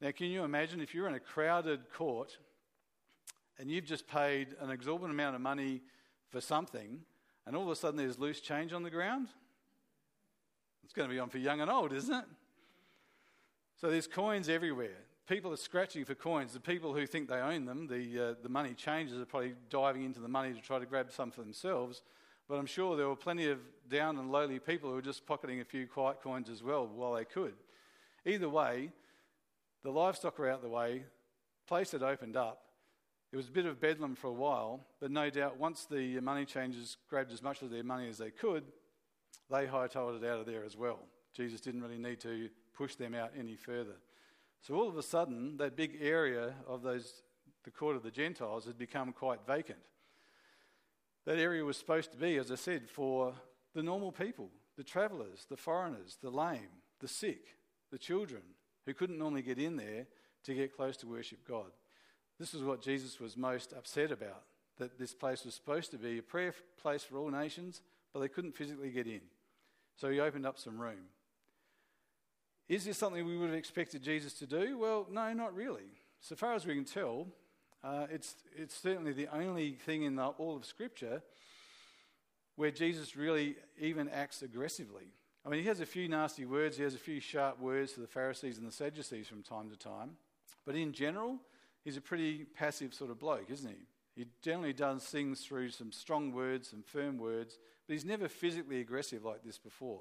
Now, 0.00 0.10
can 0.10 0.26
you 0.26 0.42
imagine 0.42 0.80
if 0.80 0.94
you're 0.94 1.06
in 1.06 1.14
a 1.14 1.20
crowded 1.20 1.92
court 1.92 2.38
and 3.58 3.70
you've 3.70 3.84
just 3.84 4.06
paid 4.06 4.54
an 4.60 4.70
exorbitant 4.70 5.12
amount 5.12 5.34
of 5.34 5.40
money 5.40 5.82
for 6.30 6.40
something, 6.40 7.00
and 7.46 7.56
all 7.56 7.64
of 7.64 7.70
a 7.70 7.76
sudden 7.76 7.96
there's 7.96 8.18
loose 8.18 8.40
change 8.40 8.72
on 8.72 8.82
the 8.82 8.90
ground? 8.90 9.28
It's 10.84 10.92
going 10.92 11.08
to 11.08 11.14
be 11.14 11.18
on 11.18 11.28
for 11.28 11.38
young 11.38 11.60
and 11.60 11.70
old, 11.70 11.92
isn't 11.92 12.14
it? 12.14 12.24
So 13.80 13.90
there's 13.90 14.06
coins 14.06 14.48
everywhere. 14.48 14.96
People 15.28 15.52
are 15.52 15.58
scratching 15.58 16.04
for 16.04 16.14
coins. 16.14 16.54
The 16.54 16.60
people 16.60 16.94
who 16.94 17.06
think 17.06 17.28
they 17.28 17.36
own 17.36 17.66
them, 17.66 17.86
the, 17.86 18.30
uh, 18.30 18.34
the 18.42 18.48
money 18.48 18.72
changers, 18.72 19.20
are 19.20 19.26
probably 19.26 19.54
diving 19.68 20.04
into 20.04 20.20
the 20.20 20.28
money 20.28 20.54
to 20.54 20.60
try 20.60 20.78
to 20.78 20.86
grab 20.86 21.12
some 21.12 21.30
for 21.30 21.42
themselves. 21.42 22.02
But 22.48 22.56
I'm 22.56 22.66
sure 22.66 22.96
there 22.96 23.08
were 23.08 23.16
plenty 23.16 23.50
of 23.50 23.58
down 23.90 24.18
and 24.18 24.32
lowly 24.32 24.58
people 24.58 24.88
who 24.88 24.96
were 24.96 25.02
just 25.02 25.26
pocketing 25.26 25.60
a 25.60 25.64
few 25.64 25.86
quiet 25.86 26.22
coins 26.22 26.48
as 26.48 26.62
well 26.62 26.86
while 26.86 27.12
they 27.12 27.26
could. 27.26 27.54
Either 28.24 28.48
way, 28.48 28.90
the 29.84 29.90
livestock 29.90 30.38
were 30.38 30.50
out 30.50 30.62
the 30.62 30.68
way, 30.68 31.04
place 31.66 31.92
had 31.92 32.02
opened 32.02 32.36
up. 32.36 32.62
It 33.30 33.36
was 33.36 33.48
a 33.48 33.52
bit 33.52 33.66
of 33.66 33.80
bedlam 33.80 34.14
for 34.14 34.28
a 34.28 34.32
while, 34.32 34.86
but 35.00 35.10
no 35.10 35.28
doubt 35.28 35.58
once 35.58 35.84
the 35.84 36.18
money 36.20 36.46
changers 36.46 36.96
grabbed 37.10 37.30
as 37.30 37.42
much 37.42 37.60
of 37.60 37.70
their 37.70 37.84
money 37.84 38.08
as 38.08 38.16
they 38.16 38.30
could, 38.30 38.64
they 39.50 39.66
hightailed 39.66 40.22
it 40.22 40.26
out 40.26 40.40
of 40.40 40.46
there 40.46 40.64
as 40.64 40.76
well. 40.76 41.00
Jesus 41.34 41.60
didn't 41.60 41.82
really 41.82 41.98
need 41.98 42.20
to 42.20 42.48
push 42.74 42.94
them 42.94 43.14
out 43.14 43.32
any 43.38 43.54
further. 43.54 43.96
So 44.62 44.74
all 44.74 44.88
of 44.88 44.96
a 44.96 45.02
sudden, 45.02 45.58
that 45.58 45.76
big 45.76 45.98
area 46.00 46.54
of 46.66 46.82
those, 46.82 47.22
the 47.64 47.70
court 47.70 47.96
of 47.96 48.02
the 48.02 48.10
Gentiles 48.10 48.64
had 48.64 48.78
become 48.78 49.12
quite 49.12 49.46
vacant. 49.46 49.78
That 51.26 51.38
area 51.38 51.64
was 51.64 51.76
supposed 51.76 52.12
to 52.12 52.18
be, 52.18 52.38
as 52.38 52.50
I 52.50 52.54
said, 52.54 52.88
for 52.88 53.34
the 53.74 53.82
normal 53.82 54.10
people, 54.10 54.48
the 54.78 54.84
travellers, 54.84 55.46
the 55.50 55.56
foreigners, 55.56 56.16
the 56.22 56.30
lame, 56.30 56.70
the 57.00 57.08
sick, 57.08 57.56
the 57.90 57.98
children, 57.98 58.42
who 58.86 58.94
couldn't 58.94 59.18
normally 59.18 59.42
get 59.42 59.58
in 59.58 59.76
there 59.76 60.06
to 60.44 60.54
get 60.54 60.74
close 60.74 60.96
to 60.98 61.06
worship 61.06 61.46
God. 61.46 61.70
This 62.38 62.54
is 62.54 62.62
what 62.62 62.82
Jesus 62.82 63.18
was 63.20 63.36
most 63.36 63.72
upset 63.72 64.12
about 64.12 64.42
that 64.78 64.98
this 64.98 65.12
place 65.12 65.44
was 65.44 65.54
supposed 65.54 65.90
to 65.90 65.98
be 65.98 66.18
a 66.18 66.22
prayer 66.22 66.54
place 66.80 67.02
for 67.02 67.18
all 67.18 67.30
nations, 67.30 67.82
but 68.12 68.20
they 68.20 68.28
couldn't 68.28 68.56
physically 68.56 68.90
get 68.90 69.06
in. 69.06 69.20
So 69.96 70.08
he 70.08 70.20
opened 70.20 70.46
up 70.46 70.58
some 70.58 70.78
room. 70.78 71.08
Is 72.68 72.84
this 72.84 72.98
something 72.98 73.26
we 73.26 73.36
would 73.36 73.50
have 73.50 73.58
expected 73.58 74.02
Jesus 74.02 74.34
to 74.34 74.46
do? 74.46 74.78
Well, 74.78 75.06
no, 75.10 75.32
not 75.32 75.54
really. 75.54 75.90
So 76.20 76.36
far 76.36 76.54
as 76.54 76.66
we 76.66 76.74
can 76.74 76.84
tell, 76.84 77.26
uh, 77.82 78.06
it's, 78.10 78.36
it's 78.56 78.76
certainly 78.76 79.12
the 79.12 79.28
only 79.34 79.72
thing 79.72 80.02
in 80.02 80.16
the, 80.16 80.26
all 80.26 80.56
of 80.56 80.64
Scripture 80.64 81.22
where 82.56 82.70
Jesus 82.70 83.16
really 83.16 83.56
even 83.80 84.08
acts 84.08 84.42
aggressively. 84.42 85.06
I 85.46 85.48
mean, 85.48 85.60
he 85.60 85.68
has 85.68 85.80
a 85.80 85.86
few 85.86 86.08
nasty 86.08 86.44
words, 86.44 86.76
he 86.76 86.82
has 86.82 86.94
a 86.94 86.98
few 86.98 87.20
sharp 87.20 87.60
words 87.60 87.92
to 87.92 88.00
the 88.00 88.06
Pharisees 88.06 88.58
and 88.58 88.66
the 88.66 88.72
Sadducees 88.72 89.28
from 89.28 89.42
time 89.42 89.70
to 89.70 89.76
time, 89.76 90.16
but 90.66 90.74
in 90.74 90.92
general, 90.92 91.38
he's 91.88 91.96
a 91.96 92.02
pretty 92.02 92.44
passive 92.44 92.92
sort 92.92 93.10
of 93.10 93.18
bloke, 93.18 93.50
isn't 93.50 93.66
he? 93.66 93.76
He 94.14 94.26
generally 94.42 94.74
does 94.74 95.04
things 95.04 95.40
through 95.40 95.70
some 95.70 95.90
strong 95.90 96.32
words, 96.32 96.68
some 96.68 96.82
firm 96.82 97.16
words, 97.16 97.58
but 97.86 97.94
he's 97.94 98.04
never 98.04 98.28
physically 98.28 98.80
aggressive 98.80 99.24
like 99.24 99.42
this 99.42 99.56
before. 99.56 100.00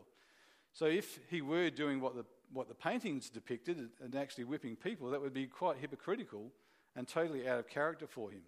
So 0.73 0.85
if 0.85 1.17
he 1.29 1.41
were 1.41 1.69
doing 1.69 2.01
what 2.01 2.15
the 2.15 2.25
what 2.51 2.67
the 2.67 2.75
paintings 2.75 3.29
depicted 3.29 3.89
and 4.03 4.15
actually 4.15 4.43
whipping 4.43 4.75
people, 4.75 5.09
that 5.09 5.21
would 5.21 5.33
be 5.33 5.47
quite 5.47 5.77
hypocritical 5.77 6.51
and 6.95 7.07
totally 7.07 7.47
out 7.47 7.59
of 7.59 7.69
character 7.69 8.07
for 8.07 8.31
him. 8.31 8.41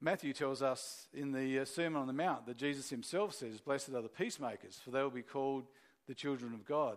Matthew 0.00 0.32
tells 0.32 0.62
us 0.62 1.08
in 1.14 1.32
the 1.32 1.60
uh, 1.60 1.64
Sermon 1.64 2.00
on 2.00 2.06
the 2.06 2.12
Mount 2.12 2.46
that 2.46 2.56
Jesus 2.56 2.90
himself 2.90 3.34
says, 3.34 3.60
Blessed 3.60 3.90
are 3.90 4.02
the 4.02 4.08
peacemakers, 4.08 4.78
for 4.82 4.90
they 4.90 5.02
will 5.02 5.10
be 5.10 5.22
called 5.22 5.64
the 6.06 6.14
children 6.14 6.52
of 6.52 6.66
God. 6.66 6.96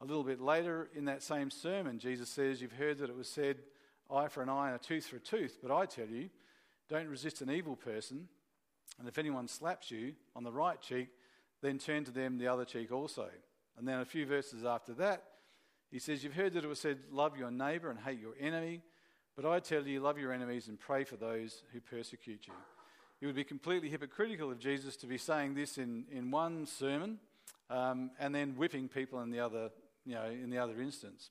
A 0.00 0.04
little 0.04 0.22
bit 0.22 0.40
later 0.40 0.88
in 0.94 1.06
that 1.06 1.22
same 1.22 1.50
sermon, 1.50 1.98
Jesus 1.98 2.28
says, 2.28 2.60
You've 2.60 2.72
heard 2.72 2.98
that 2.98 3.10
it 3.10 3.16
was 3.16 3.28
said, 3.28 3.58
eye 4.10 4.28
for 4.28 4.42
an 4.42 4.48
eye 4.48 4.68
and 4.68 4.76
a 4.76 4.78
tooth 4.78 5.06
for 5.06 5.16
a 5.16 5.20
tooth, 5.20 5.58
but 5.62 5.74
I 5.74 5.86
tell 5.86 6.06
you, 6.06 6.30
don't 6.88 7.08
resist 7.08 7.40
an 7.40 7.50
evil 7.50 7.76
person, 7.76 8.28
and 8.98 9.08
if 9.08 9.18
anyone 9.18 9.48
slaps 9.48 9.90
you 9.90 10.14
on 10.34 10.44
the 10.44 10.52
right 10.52 10.80
cheek, 10.80 11.08
then 11.62 11.78
turn 11.78 12.04
to 12.04 12.10
them 12.10 12.38
the 12.38 12.48
other 12.48 12.64
cheek 12.64 12.92
also. 12.92 13.28
And 13.76 13.86
then 13.86 14.00
a 14.00 14.04
few 14.04 14.26
verses 14.26 14.64
after 14.64 14.94
that, 14.94 15.24
he 15.90 15.98
says, 15.98 16.24
You've 16.24 16.34
heard 16.34 16.54
that 16.54 16.64
it 16.64 16.68
was 16.68 16.80
said, 16.80 16.98
Love 17.10 17.36
your 17.36 17.50
neighbour 17.50 17.90
and 17.90 17.98
hate 17.98 18.20
your 18.20 18.34
enemy. 18.40 18.82
But 19.36 19.44
I 19.44 19.60
tell 19.60 19.86
you, 19.86 20.00
love 20.00 20.18
your 20.18 20.32
enemies 20.32 20.68
and 20.68 20.80
pray 20.80 21.04
for 21.04 21.16
those 21.16 21.62
who 21.72 21.80
persecute 21.80 22.46
you. 22.46 22.54
It 23.20 23.26
would 23.26 23.34
be 23.34 23.44
completely 23.44 23.90
hypocritical 23.90 24.50
of 24.50 24.58
Jesus 24.58 24.96
to 24.96 25.06
be 25.06 25.18
saying 25.18 25.54
this 25.54 25.76
in, 25.76 26.04
in 26.10 26.30
one 26.30 26.64
sermon 26.64 27.18
um, 27.68 28.10
and 28.18 28.34
then 28.34 28.56
whipping 28.56 28.88
people 28.88 29.20
in 29.20 29.30
the 29.30 29.40
other, 29.40 29.70
you 30.06 30.14
know, 30.14 30.24
in 30.24 30.48
the 30.48 30.56
other 30.56 30.80
instance. 30.80 31.30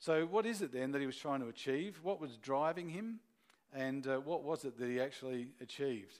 So, 0.00 0.24
what 0.24 0.46
is 0.46 0.62
it 0.62 0.72
then 0.72 0.92
that 0.92 1.00
he 1.00 1.06
was 1.06 1.16
trying 1.16 1.40
to 1.40 1.48
achieve? 1.48 2.00
What 2.02 2.20
was 2.20 2.38
driving 2.38 2.88
him? 2.88 3.20
And 3.72 4.06
uh, 4.06 4.16
what 4.16 4.42
was 4.42 4.64
it 4.64 4.78
that 4.78 4.88
he 4.88 4.98
actually 4.98 5.48
achieved? 5.60 6.18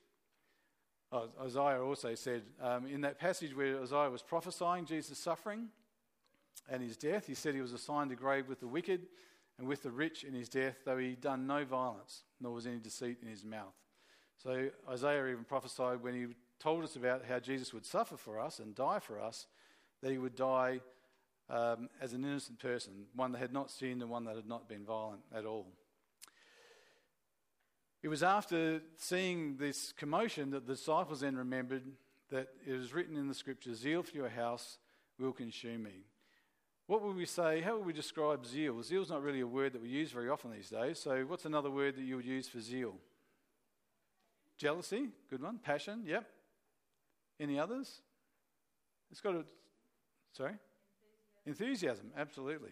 Isaiah 1.43 1.83
also 1.83 2.15
said 2.15 2.43
um, 2.63 2.87
in 2.87 3.01
that 3.01 3.19
passage 3.19 3.57
where 3.57 3.81
Isaiah 3.83 4.11
was 4.11 4.23
prophesying 4.23 4.85
Jesus' 4.85 5.19
suffering 5.19 5.69
and 6.71 6.83
his 6.83 6.97
death, 6.97 7.27
he 7.27 7.35
said 7.35 7.55
he 7.55 7.63
was 7.63 7.73
assigned 7.73 8.13
a 8.13 8.15
grave 8.15 8.49
with 8.49 8.61
the 8.61 8.69
wicked 8.69 9.07
and 9.59 9.67
with 9.67 9.83
the 9.83 9.91
rich 9.91 10.23
in 10.23 10.35
his 10.35 10.49
death, 10.49 10.77
though 10.85 10.99
he 10.99 11.17
done 11.17 11.47
no 11.47 11.65
violence, 11.65 12.23
nor 12.41 12.53
was 12.53 12.67
any 12.67 12.79
deceit 12.79 13.19
in 13.23 13.29
his 13.29 13.45
mouth. 13.45 13.75
So 14.41 14.69
Isaiah 14.89 15.27
even 15.27 15.45
prophesied 15.45 16.03
when 16.03 16.15
he 16.15 16.27
told 16.61 16.85
us 16.85 16.95
about 16.97 17.25
how 17.25 17.41
Jesus 17.41 17.73
would 17.73 17.87
suffer 17.87 18.17
for 18.17 18.39
us 18.39 18.61
and 18.61 18.75
die 18.75 19.01
for 19.01 19.19
us, 19.19 19.47
that 20.03 20.13
he 20.13 20.19
would 20.19 20.37
die 20.37 20.81
um, 21.51 21.89
as 22.01 22.13
an 22.13 22.25
innocent 22.25 22.61
person, 22.61 23.07
one 23.15 23.33
that 23.33 23.39
had 23.39 23.53
not 23.53 23.71
sinned 23.71 24.03
and 24.03 24.11
one 24.11 24.25
that 24.25 24.37
had 24.37 24.49
not 24.49 24.69
been 24.69 24.85
violent 24.85 25.23
at 25.35 25.45
all. 25.45 25.67
It 28.03 28.09
was 28.09 28.23
after 28.23 28.81
seeing 28.97 29.57
this 29.59 29.93
commotion 29.93 30.51
that 30.51 30.67
the 30.67 30.75
disciples 30.75 31.21
then 31.21 31.37
remembered 31.37 31.83
that 32.31 32.49
it 32.67 32.73
is 32.73 32.95
written 32.95 33.17
in 33.17 33.29
the 33.29 33.35
scripture, 33.35 33.75
Zeal 33.75 34.03
for 34.03 34.17
your 34.17 34.29
house 34.29 34.79
will 35.19 35.33
consume 35.33 35.83
me. 35.83 36.05
What 36.87 37.03
would 37.03 37.17
we 37.17 37.27
say? 37.27 37.61
How 37.61 37.77
would 37.77 37.87
we 37.87 37.93
describe 37.93 38.45
zeal? 38.47 38.83
Zeal 38.83 39.03
is 39.03 39.11
not 39.11 39.23
really 39.23 39.41
a 39.41 39.47
word 39.47 39.75
that 39.75 39.83
we 39.83 39.89
use 39.89 40.11
very 40.11 40.29
often 40.29 40.51
these 40.51 40.71
days. 40.71 40.99
So, 40.99 41.21
what's 41.23 41.45
another 41.45 41.71
word 41.71 41.95
that 41.97 42.03
you 42.03 42.17
would 42.17 42.25
use 42.25 42.49
for 42.49 42.61
zeal? 42.61 42.95
Jealousy, 44.59 45.09
good 45.29 45.43
one. 45.43 45.59
Passion, 45.59 46.03
yep. 46.05 46.27
Any 47.39 47.59
others? 47.59 48.01
It's 49.11 49.21
got 49.21 49.35
a, 49.37 49.45
sorry? 50.33 50.55
Enthusiasm, 51.51 52.13
absolutely. 52.17 52.71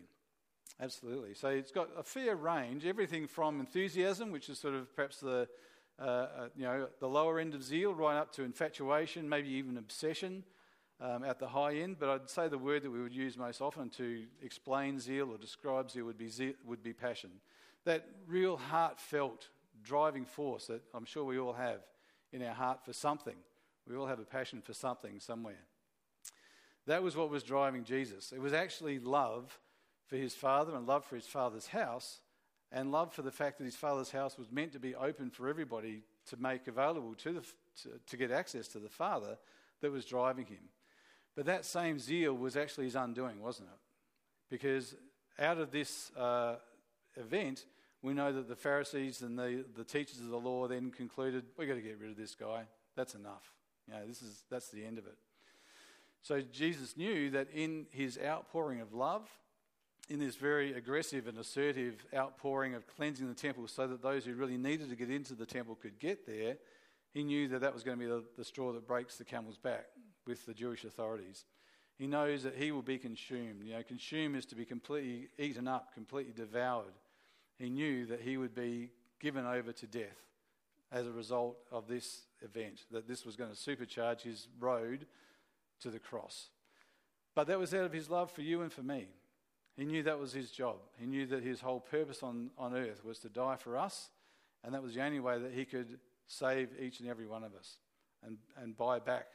Absolutely. 0.80 1.34
So 1.34 1.48
it's 1.48 1.72
got 1.72 1.88
a 1.98 2.04
fair 2.04 2.36
range, 2.36 2.86
everything 2.86 3.26
from 3.26 3.58
enthusiasm, 3.58 4.30
which 4.30 4.48
is 4.48 4.60
sort 4.60 4.74
of 4.74 4.94
perhaps 4.94 5.18
the, 5.18 5.48
uh, 5.98 6.02
uh, 6.02 6.48
you 6.54 6.62
know, 6.62 6.86
the 7.00 7.08
lower 7.08 7.40
end 7.40 7.54
of 7.54 7.64
zeal, 7.64 7.92
right 7.92 8.16
up 8.16 8.30
to 8.34 8.44
infatuation, 8.44 9.28
maybe 9.28 9.48
even 9.48 9.76
obsession 9.78 10.44
um, 11.00 11.24
at 11.24 11.40
the 11.40 11.48
high 11.48 11.74
end. 11.74 11.96
But 11.98 12.08
I'd 12.08 12.30
say 12.30 12.46
the 12.46 12.56
word 12.56 12.84
that 12.84 12.90
we 12.92 13.02
would 13.02 13.12
use 13.12 13.36
most 13.36 13.60
often 13.60 13.90
to 13.90 14.26
explain 14.42 15.00
zeal 15.00 15.32
or 15.32 15.38
describe 15.38 15.90
zeal 15.90 16.04
would 16.04 16.16
be, 16.16 16.28
zeal, 16.28 16.52
would 16.64 16.84
be 16.84 16.92
passion. 16.92 17.30
That 17.84 18.06
real 18.28 18.56
heartfelt 18.56 19.48
driving 19.82 20.24
force 20.24 20.68
that 20.68 20.82
I'm 20.94 21.04
sure 21.04 21.24
we 21.24 21.40
all 21.40 21.54
have 21.54 21.80
in 22.32 22.44
our 22.44 22.54
heart 22.54 22.84
for 22.84 22.92
something. 22.92 23.36
We 23.88 23.96
all 23.96 24.06
have 24.06 24.20
a 24.20 24.24
passion 24.24 24.62
for 24.62 24.72
something 24.72 25.18
somewhere. 25.18 25.64
That 26.88 27.02
was 27.02 27.14
what 27.14 27.28
was 27.28 27.42
driving 27.42 27.84
Jesus. 27.84 28.32
It 28.32 28.40
was 28.40 28.54
actually 28.54 28.98
love 28.98 29.58
for 30.06 30.16
his 30.16 30.34
father 30.34 30.74
and 30.74 30.86
love 30.86 31.04
for 31.04 31.16
his 31.16 31.26
father's 31.26 31.66
house 31.66 32.20
and 32.72 32.90
love 32.90 33.12
for 33.12 33.20
the 33.20 33.30
fact 33.30 33.58
that 33.58 33.64
his 33.64 33.76
father's 33.76 34.10
house 34.10 34.38
was 34.38 34.50
meant 34.50 34.72
to 34.72 34.78
be 34.78 34.94
open 34.94 35.28
for 35.28 35.48
everybody 35.48 36.02
to 36.30 36.36
make 36.38 36.66
available 36.66 37.14
to, 37.16 37.32
the, 37.34 37.40
to, 37.82 38.00
to 38.06 38.16
get 38.16 38.30
access 38.30 38.68
to 38.68 38.78
the 38.78 38.88
father 38.88 39.36
that 39.82 39.92
was 39.92 40.06
driving 40.06 40.46
him. 40.46 40.70
But 41.36 41.44
that 41.44 41.66
same 41.66 41.98
zeal 41.98 42.32
was 42.32 42.56
actually 42.56 42.86
his 42.86 42.96
undoing, 42.96 43.42
wasn't 43.42 43.68
it? 43.68 43.78
Because 44.48 44.94
out 45.38 45.58
of 45.58 45.70
this 45.70 46.10
uh, 46.16 46.56
event, 47.16 47.66
we 48.00 48.14
know 48.14 48.32
that 48.32 48.48
the 48.48 48.56
Pharisees 48.56 49.20
and 49.20 49.38
the, 49.38 49.62
the 49.76 49.84
teachers 49.84 50.20
of 50.20 50.28
the 50.28 50.40
law 50.40 50.66
then 50.66 50.90
concluded, 50.90 51.44
we've 51.58 51.68
got 51.68 51.74
to 51.74 51.82
get 51.82 52.00
rid 52.00 52.10
of 52.10 52.16
this 52.16 52.34
guy. 52.34 52.62
That's 52.96 53.14
enough. 53.14 53.52
You 53.86 53.92
know, 53.92 54.06
this 54.06 54.22
is, 54.22 54.44
that's 54.50 54.70
the 54.70 54.86
end 54.86 54.96
of 54.96 55.06
it. 55.06 55.18
So 56.22 56.40
Jesus 56.40 56.96
knew 56.96 57.30
that 57.30 57.48
in 57.54 57.86
his 57.90 58.18
outpouring 58.22 58.80
of 58.80 58.92
love, 58.92 59.28
in 60.08 60.18
this 60.18 60.36
very 60.36 60.72
aggressive 60.72 61.26
and 61.26 61.38
assertive 61.38 62.06
outpouring 62.14 62.74
of 62.74 62.86
cleansing 62.86 63.28
the 63.28 63.34
temple 63.34 63.68
so 63.68 63.86
that 63.86 64.02
those 64.02 64.24
who 64.24 64.34
really 64.34 64.56
needed 64.56 64.88
to 64.88 64.96
get 64.96 65.10
into 65.10 65.34
the 65.34 65.46
temple 65.46 65.74
could 65.74 65.98
get 65.98 66.26
there, 66.26 66.56
he 67.12 67.22
knew 67.22 67.48
that 67.48 67.60
that 67.60 67.74
was 67.74 67.82
going 67.82 67.98
to 67.98 68.04
be 68.04 68.10
the, 68.10 68.24
the 68.36 68.44
straw 68.44 68.72
that 68.72 68.86
breaks 68.86 69.16
the 69.16 69.24
camel's 69.24 69.58
back 69.58 69.86
with 70.26 70.44
the 70.46 70.54
Jewish 70.54 70.84
authorities. 70.84 71.44
He 71.98 72.06
knows 72.06 72.42
that 72.42 72.54
he 72.54 72.72
will 72.72 72.82
be 72.82 72.98
consumed. 72.98 73.64
You 73.64 73.74
know, 73.74 73.82
consume 73.82 74.34
is 74.34 74.46
to 74.46 74.54
be 74.54 74.64
completely 74.64 75.28
eaten 75.38 75.68
up, 75.68 75.92
completely 75.94 76.32
devoured 76.32 76.94
he 77.58 77.68
knew 77.68 78.06
that 78.06 78.20
he 78.20 78.36
would 78.36 78.54
be 78.54 78.90
given 79.20 79.44
over 79.44 79.72
to 79.72 79.86
death 79.86 80.16
as 80.92 81.06
a 81.06 81.12
result 81.12 81.58
of 81.70 81.88
this 81.88 82.22
event, 82.40 82.84
that 82.90 83.08
this 83.08 83.26
was 83.26 83.36
going 83.36 83.50
to 83.50 83.56
supercharge 83.56 84.22
his 84.22 84.48
road 84.60 85.06
to 85.80 85.90
the 85.90 85.98
cross. 85.98 86.48
But 87.34 87.46
that 87.46 87.58
was 87.58 87.74
out 87.74 87.84
of 87.84 87.92
his 87.92 88.10
love 88.10 88.30
for 88.30 88.42
you 88.42 88.62
and 88.62 88.72
for 88.72 88.82
me. 88.82 89.08
He 89.76 89.84
knew 89.84 90.02
that 90.02 90.18
was 90.18 90.32
his 90.32 90.50
job. 90.50 90.76
He 90.98 91.06
knew 91.06 91.26
that 91.26 91.44
his 91.44 91.60
whole 91.60 91.78
purpose 91.78 92.22
on, 92.22 92.50
on 92.58 92.74
earth 92.74 93.04
was 93.04 93.20
to 93.20 93.28
die 93.28 93.56
for 93.56 93.76
us, 93.78 94.10
and 94.64 94.74
that 94.74 94.82
was 94.82 94.94
the 94.94 95.04
only 95.04 95.20
way 95.20 95.38
that 95.38 95.52
he 95.52 95.64
could 95.64 96.00
save 96.26 96.70
each 96.80 97.00
and 97.00 97.08
every 97.08 97.26
one 97.26 97.44
of 97.44 97.54
us 97.54 97.78
and, 98.26 98.38
and 98.60 98.76
buy 98.76 98.98
back 98.98 99.28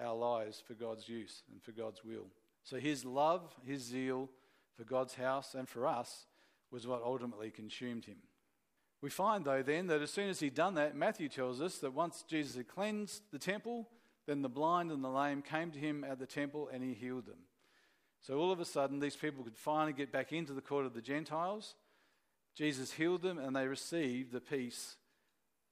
our 0.00 0.14
lives 0.14 0.62
for 0.66 0.74
God's 0.74 1.08
use 1.08 1.42
and 1.52 1.62
for 1.62 1.72
God's 1.72 2.02
will. 2.04 2.26
So 2.64 2.78
his 2.78 3.04
love, 3.04 3.54
his 3.66 3.82
zeal 3.82 4.30
for 4.74 4.84
God's 4.84 5.14
house 5.14 5.54
and 5.54 5.68
for 5.68 5.86
us 5.86 6.26
was 6.70 6.86
what 6.86 7.02
ultimately 7.02 7.50
consumed 7.50 8.06
him. 8.06 8.16
We 9.02 9.10
find, 9.10 9.44
though, 9.44 9.62
then, 9.62 9.88
that 9.88 10.00
as 10.00 10.10
soon 10.10 10.30
as 10.30 10.40
he'd 10.40 10.54
done 10.54 10.74
that, 10.74 10.96
Matthew 10.96 11.28
tells 11.28 11.60
us 11.60 11.78
that 11.78 11.92
once 11.92 12.24
Jesus 12.26 12.56
had 12.56 12.68
cleansed 12.68 13.22
the 13.32 13.38
temple, 13.38 13.88
then 14.26 14.42
the 14.42 14.48
blind 14.48 14.90
and 14.90 15.02
the 15.02 15.08
lame 15.08 15.42
came 15.42 15.70
to 15.70 15.78
him 15.78 16.04
at 16.04 16.18
the 16.18 16.26
temple 16.26 16.68
and 16.72 16.82
he 16.82 16.94
healed 16.94 17.26
them. 17.26 17.38
So 18.20 18.38
all 18.38 18.52
of 18.52 18.60
a 18.60 18.64
sudden, 18.64 19.00
these 19.00 19.16
people 19.16 19.42
could 19.42 19.56
finally 19.56 19.92
get 19.92 20.12
back 20.12 20.32
into 20.32 20.52
the 20.52 20.60
court 20.60 20.86
of 20.86 20.94
the 20.94 21.02
Gentiles. 21.02 21.74
Jesus 22.54 22.92
healed 22.92 23.22
them 23.22 23.38
and 23.38 23.56
they 23.56 23.66
received 23.66 24.32
the 24.32 24.40
peace 24.40 24.96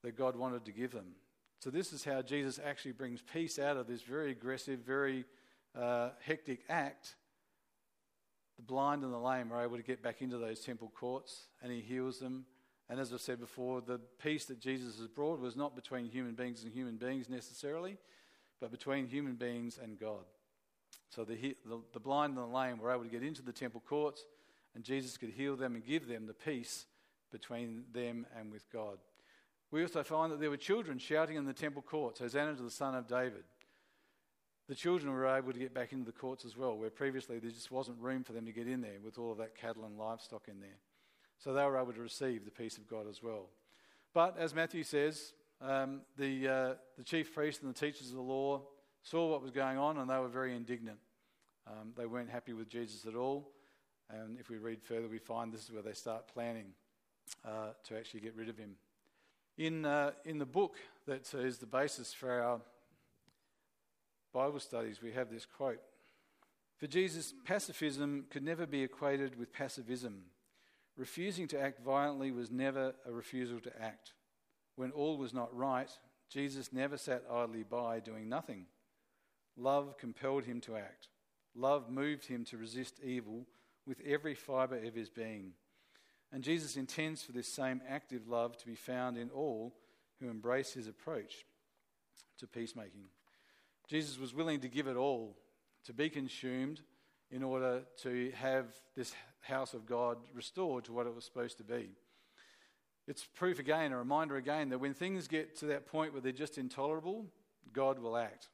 that 0.02 0.16
God 0.16 0.34
wanted 0.34 0.64
to 0.64 0.72
give 0.72 0.92
them. 0.92 1.14
So, 1.60 1.68
this 1.68 1.92
is 1.92 2.02
how 2.04 2.22
Jesus 2.22 2.58
actually 2.64 2.92
brings 2.92 3.20
peace 3.20 3.58
out 3.58 3.76
of 3.76 3.86
this 3.86 4.00
very 4.00 4.30
aggressive, 4.30 4.80
very 4.80 5.26
uh, 5.78 6.08
hectic 6.24 6.60
act 6.70 7.16
the 8.60 8.66
blind 8.66 9.04
and 9.04 9.12
the 9.12 9.18
lame 9.18 9.54
are 9.54 9.64
able 9.64 9.78
to 9.78 9.82
get 9.82 10.02
back 10.02 10.20
into 10.20 10.36
those 10.36 10.60
temple 10.60 10.92
courts 10.94 11.46
and 11.62 11.72
he 11.72 11.80
heals 11.80 12.18
them. 12.18 12.44
And 12.90 13.00
as 13.00 13.10
I've 13.10 13.22
said 13.22 13.40
before, 13.40 13.80
the 13.80 13.98
peace 14.22 14.44
that 14.46 14.60
Jesus 14.60 14.98
has 14.98 15.08
brought 15.08 15.40
was 15.40 15.56
not 15.56 15.74
between 15.74 16.04
human 16.04 16.34
beings 16.34 16.62
and 16.62 16.70
human 16.70 16.96
beings 16.96 17.30
necessarily, 17.30 17.96
but 18.60 18.70
between 18.70 19.06
human 19.06 19.34
beings 19.34 19.78
and 19.82 19.98
God. 19.98 20.24
So 21.08 21.24
the, 21.24 21.56
the, 21.66 21.80
the 21.92 22.00
blind 22.00 22.36
and 22.36 22.38
the 22.38 22.56
lame 22.56 22.78
were 22.78 22.92
able 22.92 23.04
to 23.04 23.10
get 23.10 23.22
into 23.22 23.42
the 23.42 23.52
temple 23.52 23.82
courts, 23.86 24.24
and 24.74 24.84
Jesus 24.84 25.16
could 25.16 25.30
heal 25.30 25.56
them 25.56 25.74
and 25.74 25.84
give 25.84 26.06
them 26.06 26.26
the 26.26 26.34
peace 26.34 26.86
between 27.32 27.84
them 27.92 28.26
and 28.38 28.52
with 28.52 28.70
God. 28.72 28.98
We 29.70 29.82
also 29.82 30.02
find 30.02 30.32
that 30.32 30.40
there 30.40 30.50
were 30.50 30.56
children 30.56 30.98
shouting 30.98 31.36
in 31.36 31.44
the 31.44 31.52
temple 31.52 31.82
courts, 31.82 32.20
Hosanna 32.20 32.54
to 32.54 32.62
the 32.62 32.70
Son 32.70 32.94
of 32.94 33.08
David 33.08 33.44
the 34.70 34.76
children 34.76 35.12
were 35.12 35.26
able 35.26 35.52
to 35.52 35.58
get 35.58 35.74
back 35.74 35.92
into 35.92 36.04
the 36.04 36.12
courts 36.12 36.44
as 36.44 36.56
well, 36.56 36.78
where 36.78 36.90
previously 36.90 37.40
there 37.40 37.50
just 37.50 37.72
wasn't 37.72 37.98
room 37.98 38.22
for 38.22 38.32
them 38.32 38.46
to 38.46 38.52
get 38.52 38.68
in 38.68 38.80
there 38.80 39.00
with 39.04 39.18
all 39.18 39.32
of 39.32 39.38
that 39.38 39.56
cattle 39.56 39.84
and 39.84 39.98
livestock 39.98 40.46
in 40.46 40.60
there. 40.60 40.78
So 41.38 41.52
they 41.52 41.64
were 41.64 41.76
able 41.76 41.92
to 41.92 42.00
receive 42.00 42.44
the 42.44 42.52
peace 42.52 42.78
of 42.78 42.88
God 42.88 43.08
as 43.10 43.20
well. 43.20 43.48
But 44.14 44.38
as 44.38 44.54
Matthew 44.54 44.84
says, 44.84 45.32
um, 45.60 46.00
the, 46.16 46.48
uh, 46.48 46.74
the 46.96 47.04
chief 47.04 47.34
priests 47.34 47.62
and 47.62 47.74
the 47.74 47.78
teachers 47.78 48.10
of 48.10 48.16
the 48.16 48.22
law 48.22 48.62
saw 49.02 49.30
what 49.30 49.42
was 49.42 49.50
going 49.50 49.78
on 49.78 49.98
and 49.98 50.08
they 50.08 50.18
were 50.18 50.28
very 50.28 50.54
indignant. 50.54 50.98
Um, 51.66 51.92
they 51.96 52.06
weren't 52.06 52.30
happy 52.30 52.52
with 52.52 52.68
Jesus 52.68 53.06
at 53.06 53.14
all. 53.14 53.50
And 54.08 54.38
if 54.38 54.48
we 54.48 54.58
read 54.58 54.82
further, 54.82 55.08
we 55.08 55.18
find 55.18 55.52
this 55.52 55.64
is 55.64 55.72
where 55.72 55.82
they 55.82 55.92
start 55.92 56.28
planning 56.32 56.72
uh, 57.44 57.72
to 57.84 57.96
actually 57.96 58.20
get 58.20 58.34
rid 58.34 58.48
of 58.48 58.56
him. 58.56 58.76
In, 59.58 59.84
uh, 59.84 60.12
in 60.24 60.38
the 60.38 60.46
book 60.46 60.76
that 61.06 61.32
is 61.34 61.58
the 61.58 61.66
basis 61.66 62.12
for 62.12 62.30
our 62.30 62.60
Bible 64.32 64.60
studies, 64.60 65.02
we 65.02 65.12
have 65.12 65.30
this 65.30 65.44
quote 65.44 65.80
For 66.78 66.86
Jesus, 66.86 67.34
pacifism 67.44 68.24
could 68.30 68.42
never 68.42 68.66
be 68.66 68.82
equated 68.82 69.38
with 69.38 69.52
passivism. 69.52 70.20
Refusing 70.96 71.46
to 71.48 71.60
act 71.60 71.84
violently 71.84 72.30
was 72.30 72.50
never 72.50 72.94
a 73.06 73.12
refusal 73.12 73.60
to 73.60 73.82
act. 73.82 74.14
When 74.80 74.92
all 74.92 75.18
was 75.18 75.34
not 75.34 75.54
right, 75.54 75.90
Jesus 76.30 76.72
never 76.72 76.96
sat 76.96 77.24
idly 77.30 77.64
by 77.64 78.00
doing 78.00 78.30
nothing. 78.30 78.64
Love 79.58 79.98
compelled 79.98 80.44
him 80.44 80.62
to 80.62 80.74
act. 80.74 81.08
Love 81.54 81.90
moved 81.90 82.24
him 82.24 82.46
to 82.46 82.56
resist 82.56 82.98
evil 83.04 83.44
with 83.86 84.00
every 84.06 84.34
fibre 84.34 84.78
of 84.78 84.94
his 84.94 85.10
being. 85.10 85.52
And 86.32 86.42
Jesus 86.42 86.78
intends 86.78 87.22
for 87.22 87.32
this 87.32 87.46
same 87.46 87.82
active 87.86 88.26
love 88.26 88.56
to 88.56 88.64
be 88.64 88.74
found 88.74 89.18
in 89.18 89.28
all 89.28 89.74
who 90.18 90.30
embrace 90.30 90.72
his 90.72 90.88
approach 90.88 91.44
to 92.38 92.46
peacemaking. 92.46 93.10
Jesus 93.86 94.18
was 94.18 94.32
willing 94.32 94.60
to 94.60 94.68
give 94.68 94.86
it 94.86 94.96
all, 94.96 95.36
to 95.84 95.92
be 95.92 96.08
consumed, 96.08 96.80
in 97.30 97.42
order 97.42 97.82
to 98.04 98.32
have 98.34 98.64
this 98.96 99.12
house 99.42 99.74
of 99.74 99.84
God 99.84 100.16
restored 100.32 100.84
to 100.84 100.94
what 100.94 101.06
it 101.06 101.14
was 101.14 101.26
supposed 101.26 101.58
to 101.58 101.64
be. 101.64 101.90
It's 103.06 103.24
proof 103.24 103.58
again, 103.58 103.92
a 103.92 103.98
reminder 103.98 104.36
again, 104.36 104.68
that 104.70 104.78
when 104.78 104.94
things 104.94 105.26
get 105.26 105.56
to 105.58 105.66
that 105.66 105.86
point 105.86 106.12
where 106.12 106.20
they're 106.20 106.32
just 106.32 106.58
intolerable, 106.58 107.26
God 107.72 107.98
will 107.98 108.16
act. 108.16 108.48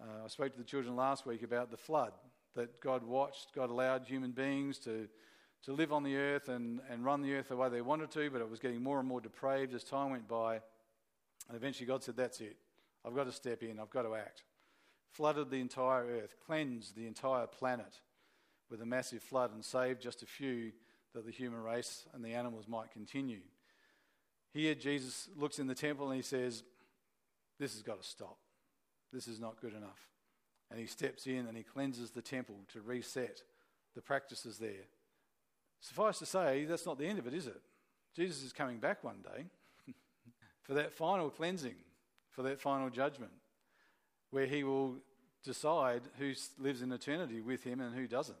Uh, 0.00 0.24
I 0.24 0.28
spoke 0.28 0.52
to 0.52 0.58
the 0.58 0.64
children 0.64 0.96
last 0.96 1.26
week 1.26 1.42
about 1.42 1.70
the 1.70 1.76
flood 1.76 2.12
that 2.54 2.80
God 2.80 3.04
watched, 3.04 3.54
God 3.54 3.70
allowed 3.70 4.06
human 4.06 4.32
beings 4.32 4.78
to, 4.80 5.08
to 5.64 5.72
live 5.72 5.92
on 5.92 6.02
the 6.02 6.16
earth 6.16 6.48
and, 6.48 6.80
and 6.90 7.04
run 7.04 7.22
the 7.22 7.34
earth 7.34 7.48
the 7.48 7.56
way 7.56 7.68
they 7.68 7.80
wanted 7.80 8.10
to, 8.12 8.30
but 8.30 8.40
it 8.40 8.50
was 8.50 8.58
getting 8.58 8.82
more 8.82 8.98
and 8.98 9.08
more 9.08 9.20
depraved 9.20 9.74
as 9.74 9.84
time 9.84 10.10
went 10.10 10.28
by. 10.28 10.54
And 11.48 11.56
eventually 11.56 11.86
God 11.86 12.02
said, 12.02 12.16
That's 12.16 12.40
it. 12.40 12.56
I've 13.04 13.14
got 13.14 13.24
to 13.24 13.32
step 13.32 13.62
in, 13.62 13.80
I've 13.80 13.90
got 13.90 14.02
to 14.02 14.14
act. 14.14 14.44
Flooded 15.10 15.50
the 15.50 15.60
entire 15.60 16.06
earth, 16.06 16.36
cleansed 16.46 16.96
the 16.96 17.06
entire 17.06 17.46
planet 17.46 18.00
with 18.70 18.80
a 18.80 18.86
massive 18.86 19.22
flood, 19.22 19.52
and 19.52 19.64
saved 19.64 20.00
just 20.00 20.22
a 20.22 20.26
few 20.26 20.72
that 21.14 21.26
the 21.26 21.32
human 21.32 21.62
race 21.62 22.06
and 22.14 22.24
the 22.24 22.32
animals 22.32 22.66
might 22.68 22.90
continue. 22.90 23.40
Here, 24.52 24.74
Jesus 24.74 25.28
looks 25.36 25.58
in 25.58 25.66
the 25.66 25.74
temple 25.74 26.08
and 26.08 26.16
he 26.16 26.22
says, 26.22 26.62
This 27.58 27.72
has 27.72 27.82
got 27.82 28.02
to 28.02 28.08
stop. 28.08 28.38
This 29.12 29.28
is 29.28 29.40
not 29.40 29.60
good 29.60 29.74
enough. 29.74 30.08
And 30.70 30.80
he 30.80 30.86
steps 30.86 31.26
in 31.26 31.46
and 31.46 31.56
he 31.56 31.62
cleanses 31.62 32.10
the 32.10 32.22
temple 32.22 32.56
to 32.72 32.80
reset 32.80 33.42
the 33.94 34.00
practices 34.00 34.58
there. 34.58 34.86
Suffice 35.80 36.18
to 36.20 36.26
say, 36.26 36.64
that's 36.64 36.86
not 36.86 36.98
the 36.98 37.06
end 37.06 37.18
of 37.18 37.26
it, 37.26 37.34
is 37.34 37.46
it? 37.46 37.60
Jesus 38.14 38.42
is 38.42 38.52
coming 38.52 38.78
back 38.78 39.02
one 39.04 39.18
day 39.22 39.44
for 40.62 40.74
that 40.74 40.92
final 40.92 41.28
cleansing 41.28 41.74
for 42.32 42.42
that 42.42 42.60
final 42.60 42.90
judgment. 42.90 43.32
where 44.30 44.46
he 44.46 44.64
will 44.64 44.96
decide 45.44 46.00
who 46.18 46.32
lives 46.58 46.80
in 46.80 46.90
eternity 46.90 47.42
with 47.42 47.62
him 47.62 47.80
and 47.80 47.94
who 47.94 48.06
doesn't. 48.06 48.38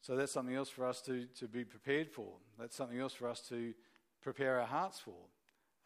So 0.00 0.16
that's 0.16 0.32
something 0.32 0.56
else 0.56 0.68
for 0.68 0.84
us 0.84 1.00
to, 1.02 1.26
to 1.38 1.46
be 1.46 1.64
prepared 1.64 2.10
for. 2.10 2.26
That's 2.58 2.74
something 2.74 2.98
else 2.98 3.12
for 3.12 3.28
us 3.28 3.40
to 3.50 3.72
prepare 4.22 4.60
our 4.60 4.66
hearts 4.66 4.98
for 4.98 5.14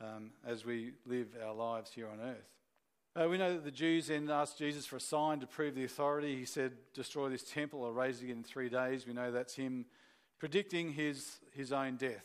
um, 0.01 0.31
as 0.47 0.65
we 0.65 0.93
live 1.07 1.29
our 1.45 1.55
lives 1.55 1.93
here 1.93 2.09
on 2.09 2.21
earth. 2.21 2.49
Uh, 3.17 3.29
we 3.29 3.39
know 3.39 3.53
that 3.53 3.65
the 3.65 3.71
Jews 3.71 4.09
then 4.09 4.29
asked 4.29 4.59
Jesus 4.59 4.87
for 4.87 4.97
a 4.97 5.01
sign 5.01 5.39
to 5.39 5.47
prove 5.47 5.77
the 5.77 5.85
authority. 5.85 6.37
He 6.37 6.45
said, 6.45 6.73
Destroy 6.95 7.29
this 7.29 7.45
temple 7.45 7.83
or 7.83 7.93
raise 7.93 8.21
it 8.23 8.31
in 8.31 8.43
three 8.43 8.69
days. 8.69 9.07
We 9.07 9.13
know 9.13 9.31
that's 9.31 9.55
him 9.55 9.87
predicting 10.41 10.93
his, 10.93 11.39
his 11.53 11.73
own 11.73 11.97
death. 11.97 12.25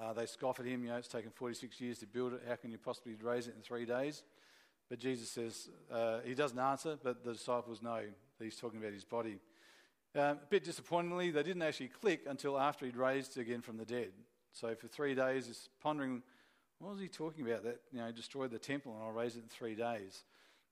Uh, 0.00 0.12
they 0.12 0.26
scoff 0.26 0.60
at 0.60 0.66
him, 0.66 0.84
you 0.84 0.90
know, 0.90 0.96
it's 0.96 1.08
taken 1.08 1.30
46 1.30 1.80
years 1.80 1.98
to 1.98 2.06
build 2.06 2.34
it. 2.34 2.42
How 2.46 2.56
can 2.56 2.70
you 2.70 2.78
possibly 2.78 3.14
raise 3.20 3.48
it 3.48 3.54
in 3.56 3.62
three 3.62 3.86
days? 3.86 4.22
But 4.90 4.98
Jesus 4.98 5.30
says, 5.30 5.70
uh, 5.90 6.18
he 6.24 6.34
doesn't 6.34 6.58
answer, 6.58 6.98
but 7.02 7.24
the 7.24 7.32
disciples 7.32 7.82
know 7.82 8.02
that 8.38 8.44
he's 8.44 8.56
talking 8.56 8.78
about 8.78 8.92
his 8.92 9.04
body. 9.04 9.38
Um, 10.14 10.22
a 10.22 10.46
bit 10.48 10.64
disappointingly, 10.64 11.30
they 11.30 11.42
didn't 11.42 11.62
actually 11.62 11.88
click 11.88 12.20
until 12.26 12.58
after 12.58 12.86
he'd 12.86 12.96
raised 12.96 13.38
again 13.38 13.62
from 13.62 13.78
the 13.78 13.84
dead. 13.84 14.12
So 14.58 14.74
for 14.74 14.88
three 14.88 15.14
days, 15.14 15.46
he's 15.46 15.68
pondering, 15.80 16.22
what 16.80 16.92
was 16.92 17.00
he 17.00 17.06
talking 17.06 17.48
about? 17.48 17.62
That, 17.62 17.80
you 17.92 18.00
know, 18.00 18.10
destroy 18.10 18.48
the 18.48 18.58
temple 18.58 18.92
and 18.94 19.04
I'll 19.04 19.12
raise 19.12 19.36
it 19.36 19.42
in 19.44 19.48
three 19.48 19.76
days. 19.76 20.24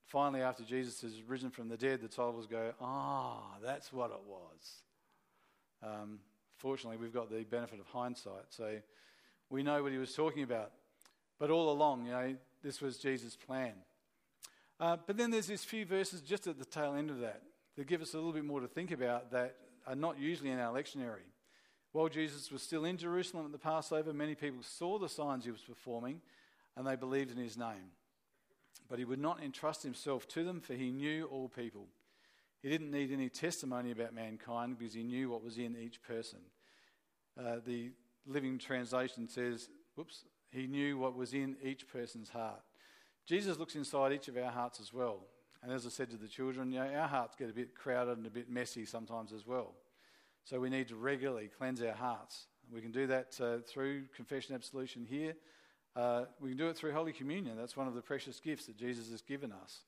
Finally, 0.06 0.42
after 0.42 0.64
Jesus 0.64 1.02
has 1.02 1.22
risen 1.22 1.50
from 1.50 1.68
the 1.68 1.76
dead, 1.76 2.00
the 2.00 2.08
disciples 2.08 2.46
go, 2.46 2.72
ah, 2.80 3.42
that's 3.62 3.92
what 3.92 4.10
it 4.10 4.20
was. 4.26 4.82
Um, 5.82 6.18
fortunately, 6.58 6.96
we've 6.96 7.14
got 7.14 7.30
the 7.30 7.44
benefit 7.44 7.78
of 7.78 7.86
hindsight, 7.86 8.46
so 8.50 8.76
we 9.50 9.62
know 9.62 9.82
what 9.82 9.92
he 9.92 9.98
was 9.98 10.14
talking 10.14 10.42
about. 10.42 10.72
But 11.38 11.50
all 11.50 11.70
along, 11.70 12.06
you 12.06 12.12
know, 12.12 12.36
this 12.62 12.80
was 12.80 12.98
Jesus' 12.98 13.36
plan. 13.36 13.74
Uh, 14.80 14.96
but 15.06 15.16
then 15.16 15.30
there's 15.30 15.46
these 15.46 15.64
few 15.64 15.86
verses 15.86 16.22
just 16.22 16.46
at 16.46 16.58
the 16.58 16.64
tail 16.64 16.94
end 16.94 17.10
of 17.10 17.20
that 17.20 17.42
that 17.76 17.86
give 17.86 18.02
us 18.02 18.14
a 18.14 18.16
little 18.16 18.32
bit 18.32 18.44
more 18.44 18.60
to 18.60 18.68
think 18.68 18.90
about 18.90 19.30
that 19.30 19.54
are 19.86 19.94
not 19.94 20.18
usually 20.18 20.50
in 20.50 20.58
our 20.58 20.74
lectionary. 20.74 21.26
While 21.96 22.10
Jesus 22.10 22.52
was 22.52 22.60
still 22.60 22.84
in 22.84 22.98
Jerusalem 22.98 23.46
at 23.46 23.52
the 23.52 23.58
Passover, 23.58 24.12
many 24.12 24.34
people 24.34 24.62
saw 24.62 24.98
the 24.98 25.08
signs 25.08 25.46
he 25.46 25.50
was 25.50 25.62
performing 25.62 26.20
and 26.76 26.86
they 26.86 26.94
believed 26.94 27.30
in 27.30 27.38
his 27.42 27.56
name. 27.56 27.92
But 28.86 28.98
he 28.98 29.06
would 29.06 29.18
not 29.18 29.42
entrust 29.42 29.82
himself 29.82 30.28
to 30.28 30.44
them, 30.44 30.60
for 30.60 30.74
he 30.74 30.90
knew 30.90 31.24
all 31.32 31.48
people. 31.48 31.86
He 32.60 32.68
didn't 32.68 32.90
need 32.90 33.12
any 33.12 33.30
testimony 33.30 33.92
about 33.92 34.12
mankind 34.12 34.78
because 34.78 34.92
he 34.92 35.04
knew 35.04 35.30
what 35.30 35.42
was 35.42 35.56
in 35.56 35.74
each 35.74 36.02
person. 36.02 36.40
Uh, 37.40 37.60
the 37.66 37.92
Living 38.26 38.58
Translation 38.58 39.26
says, 39.26 39.70
whoops, 39.94 40.24
he 40.50 40.66
knew 40.66 40.98
what 40.98 41.16
was 41.16 41.32
in 41.32 41.56
each 41.62 41.88
person's 41.88 42.28
heart. 42.28 42.60
Jesus 43.24 43.58
looks 43.58 43.74
inside 43.74 44.12
each 44.12 44.28
of 44.28 44.36
our 44.36 44.50
hearts 44.50 44.80
as 44.80 44.92
well. 44.92 45.20
And 45.62 45.72
as 45.72 45.86
I 45.86 45.88
said 45.88 46.10
to 46.10 46.18
the 46.18 46.28
children, 46.28 46.72
you 46.72 46.78
know, 46.78 46.92
our 46.94 47.08
hearts 47.08 47.36
get 47.36 47.48
a 47.48 47.54
bit 47.54 47.74
crowded 47.74 48.18
and 48.18 48.26
a 48.26 48.30
bit 48.30 48.50
messy 48.50 48.84
sometimes 48.84 49.32
as 49.32 49.46
well. 49.46 49.72
So 50.48 50.60
we 50.60 50.70
need 50.70 50.86
to 50.88 50.94
regularly 50.94 51.50
cleanse 51.58 51.82
our 51.82 51.92
hearts. 51.92 52.46
We 52.72 52.80
can 52.80 52.92
do 52.92 53.08
that 53.08 53.36
uh, 53.40 53.56
through 53.66 54.04
confession 54.14 54.54
absolution 54.54 55.04
here. 55.04 55.34
Uh, 55.96 56.26
we 56.40 56.50
can 56.50 56.56
do 56.56 56.68
it 56.68 56.76
through 56.76 56.92
Holy 56.92 57.12
Communion. 57.12 57.56
That's 57.56 57.76
one 57.76 57.88
of 57.88 57.94
the 57.94 58.00
precious 58.00 58.38
gifts 58.38 58.66
that 58.66 58.76
Jesus 58.76 59.10
has 59.10 59.22
given 59.22 59.50
us 59.50 59.80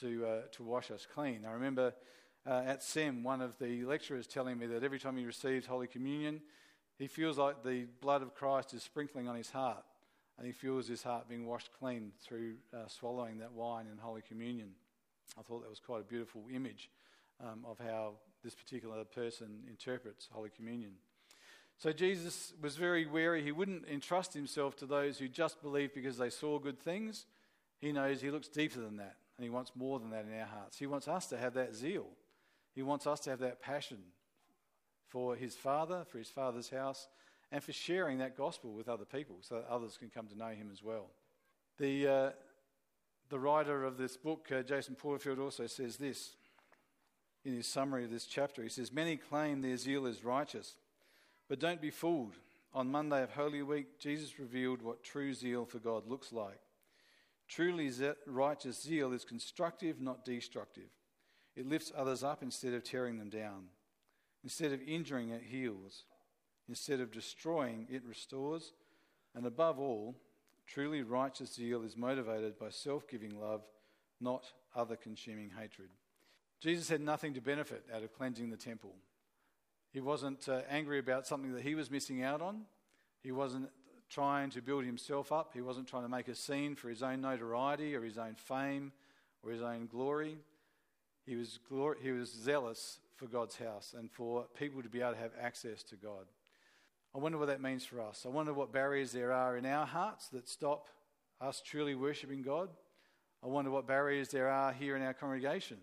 to, 0.00 0.24
uh, 0.26 0.40
to 0.52 0.62
wash 0.62 0.90
us 0.90 1.06
clean. 1.14 1.44
I 1.46 1.52
remember 1.52 1.92
uh, 2.46 2.62
at 2.64 2.82
SEM, 2.82 3.22
one 3.22 3.42
of 3.42 3.58
the 3.58 3.84
lecturers 3.84 4.26
telling 4.26 4.56
me 4.56 4.66
that 4.68 4.82
every 4.82 4.98
time 4.98 5.14
he 5.18 5.26
receives 5.26 5.66
Holy 5.66 5.86
Communion, 5.86 6.40
he 6.98 7.06
feels 7.06 7.36
like 7.36 7.62
the 7.62 7.84
blood 8.00 8.22
of 8.22 8.34
Christ 8.34 8.72
is 8.72 8.82
sprinkling 8.82 9.28
on 9.28 9.36
his 9.36 9.50
heart, 9.50 9.84
and 10.38 10.46
he 10.46 10.54
feels 10.54 10.88
his 10.88 11.02
heart 11.02 11.28
being 11.28 11.44
washed 11.44 11.68
clean 11.78 12.12
through 12.18 12.54
uh, 12.72 12.86
swallowing 12.86 13.36
that 13.40 13.52
wine 13.52 13.84
in 13.92 13.98
Holy 13.98 14.22
Communion. 14.22 14.70
I 15.38 15.42
thought 15.42 15.60
that 15.60 15.68
was 15.68 15.80
quite 15.80 16.00
a 16.00 16.04
beautiful 16.04 16.44
image 16.50 16.88
um, 17.44 17.66
of 17.68 17.78
how 17.78 18.14
this 18.48 18.54
particular 18.54 19.04
person 19.04 19.60
interprets 19.68 20.26
Holy 20.32 20.48
Communion. 20.48 20.92
So 21.76 21.92
Jesus 21.92 22.54
was 22.62 22.76
very 22.76 23.04
wary. 23.04 23.42
He 23.42 23.52
wouldn't 23.52 23.86
entrust 23.86 24.32
himself 24.32 24.74
to 24.76 24.86
those 24.86 25.18
who 25.18 25.28
just 25.28 25.60
believed 25.60 25.92
because 25.92 26.16
they 26.16 26.30
saw 26.30 26.58
good 26.58 26.80
things. 26.80 27.26
He 27.78 27.92
knows 27.92 28.22
he 28.22 28.30
looks 28.30 28.48
deeper 28.48 28.80
than 28.80 28.96
that, 28.96 29.16
and 29.36 29.44
he 29.44 29.50
wants 29.50 29.72
more 29.74 29.98
than 29.98 30.08
that 30.10 30.24
in 30.24 30.40
our 30.40 30.46
hearts. 30.46 30.78
He 30.78 30.86
wants 30.86 31.08
us 31.08 31.26
to 31.26 31.36
have 31.36 31.52
that 31.54 31.74
zeal. 31.74 32.06
He 32.74 32.80
wants 32.80 33.06
us 33.06 33.20
to 33.20 33.30
have 33.30 33.40
that 33.40 33.60
passion 33.60 33.98
for 35.08 35.36
his 35.36 35.54
Father, 35.54 36.06
for 36.10 36.16
his 36.16 36.30
Father's 36.30 36.70
house, 36.70 37.06
and 37.52 37.62
for 37.62 37.72
sharing 37.74 38.16
that 38.16 38.34
gospel 38.34 38.72
with 38.72 38.88
other 38.88 39.04
people 39.04 39.36
so 39.42 39.56
that 39.56 39.68
others 39.68 39.98
can 39.98 40.08
come 40.08 40.26
to 40.28 40.38
know 40.38 40.48
him 40.48 40.70
as 40.72 40.82
well. 40.82 41.10
The, 41.76 42.08
uh, 42.08 42.30
the 43.28 43.38
writer 43.38 43.84
of 43.84 43.98
this 43.98 44.16
book, 44.16 44.48
uh, 44.50 44.62
Jason 44.62 44.94
Porterfield, 44.94 45.38
also 45.38 45.66
says 45.66 45.98
this 45.98 46.36
in 47.44 47.54
his 47.54 47.66
summary 47.66 48.04
of 48.04 48.10
this 48.10 48.26
chapter. 48.26 48.62
He 48.62 48.68
says, 48.68 48.92
Many 48.92 49.16
claim 49.16 49.60
their 49.60 49.76
zeal 49.76 50.06
is 50.06 50.24
righteous, 50.24 50.76
but 51.48 51.60
don't 51.60 51.80
be 51.80 51.90
fooled. 51.90 52.34
On 52.74 52.90
Monday 52.90 53.22
of 53.22 53.30
Holy 53.30 53.62
Week, 53.62 53.98
Jesus 53.98 54.38
revealed 54.38 54.82
what 54.82 55.02
true 55.02 55.32
zeal 55.32 55.64
for 55.64 55.78
God 55.78 56.06
looks 56.06 56.32
like. 56.32 56.60
Truly 57.48 57.90
righteous 58.26 58.82
zeal 58.82 59.12
is 59.12 59.24
constructive, 59.24 60.00
not 60.00 60.24
destructive. 60.24 60.90
It 61.56 61.66
lifts 61.66 61.90
others 61.96 62.22
up 62.22 62.42
instead 62.42 62.74
of 62.74 62.84
tearing 62.84 63.18
them 63.18 63.30
down. 63.30 63.64
Instead 64.44 64.72
of 64.72 64.82
injuring, 64.82 65.30
it 65.30 65.42
heals. 65.42 66.04
Instead 66.68 67.00
of 67.00 67.10
destroying, 67.10 67.86
it 67.90 68.04
restores. 68.04 68.72
And 69.34 69.46
above 69.46 69.78
all, 69.78 70.14
truly 70.66 71.02
righteous 71.02 71.54
zeal 71.54 71.82
is 71.82 71.96
motivated 71.96 72.58
by 72.58 72.68
self 72.68 73.08
giving 73.08 73.40
love, 73.40 73.62
not 74.20 74.44
other 74.76 74.96
consuming 74.96 75.50
hatred. 75.58 75.88
Jesus 76.60 76.88
had 76.88 77.00
nothing 77.00 77.34
to 77.34 77.40
benefit 77.40 77.84
out 77.94 78.02
of 78.02 78.12
cleansing 78.12 78.50
the 78.50 78.56
temple. 78.56 78.94
He 79.92 80.00
wasn't 80.00 80.48
uh, 80.48 80.60
angry 80.68 80.98
about 80.98 81.26
something 81.26 81.52
that 81.54 81.62
he 81.62 81.74
was 81.74 81.90
missing 81.90 82.22
out 82.22 82.42
on. 82.42 82.62
He 83.22 83.32
wasn't 83.32 83.70
trying 84.10 84.50
to 84.50 84.62
build 84.62 84.84
himself 84.84 85.32
up. 85.32 85.52
He 85.54 85.60
wasn't 85.60 85.88
trying 85.88 86.02
to 86.02 86.08
make 86.08 86.28
a 86.28 86.34
scene 86.34 86.74
for 86.74 86.88
his 86.88 87.02
own 87.02 87.20
notoriety 87.20 87.94
or 87.94 88.02
his 88.02 88.18
own 88.18 88.34
fame 88.34 88.92
or 89.42 89.52
his 89.52 89.62
own 89.62 89.86
glory. 89.86 90.38
He 91.24 91.36
was, 91.36 91.58
glor- 91.70 92.00
he 92.02 92.10
was 92.10 92.32
zealous 92.32 92.98
for 93.16 93.26
God's 93.26 93.56
house 93.56 93.94
and 93.96 94.10
for 94.10 94.46
people 94.58 94.82
to 94.82 94.88
be 94.88 95.00
able 95.00 95.12
to 95.12 95.18
have 95.18 95.32
access 95.40 95.82
to 95.84 95.96
God. 95.96 96.26
I 97.14 97.18
wonder 97.18 97.38
what 97.38 97.48
that 97.48 97.62
means 97.62 97.84
for 97.84 98.00
us. 98.00 98.24
I 98.26 98.28
wonder 98.28 98.52
what 98.52 98.72
barriers 98.72 99.12
there 99.12 99.32
are 99.32 99.56
in 99.56 99.66
our 99.66 99.86
hearts 99.86 100.28
that 100.28 100.48
stop 100.48 100.88
us 101.40 101.62
truly 101.64 101.94
worshipping 101.94 102.42
God. 102.42 102.68
I 103.42 103.46
wonder 103.46 103.70
what 103.70 103.86
barriers 103.86 104.28
there 104.28 104.48
are 104.48 104.72
here 104.72 104.96
in 104.96 105.02
our 105.02 105.14
congregation 105.14 105.78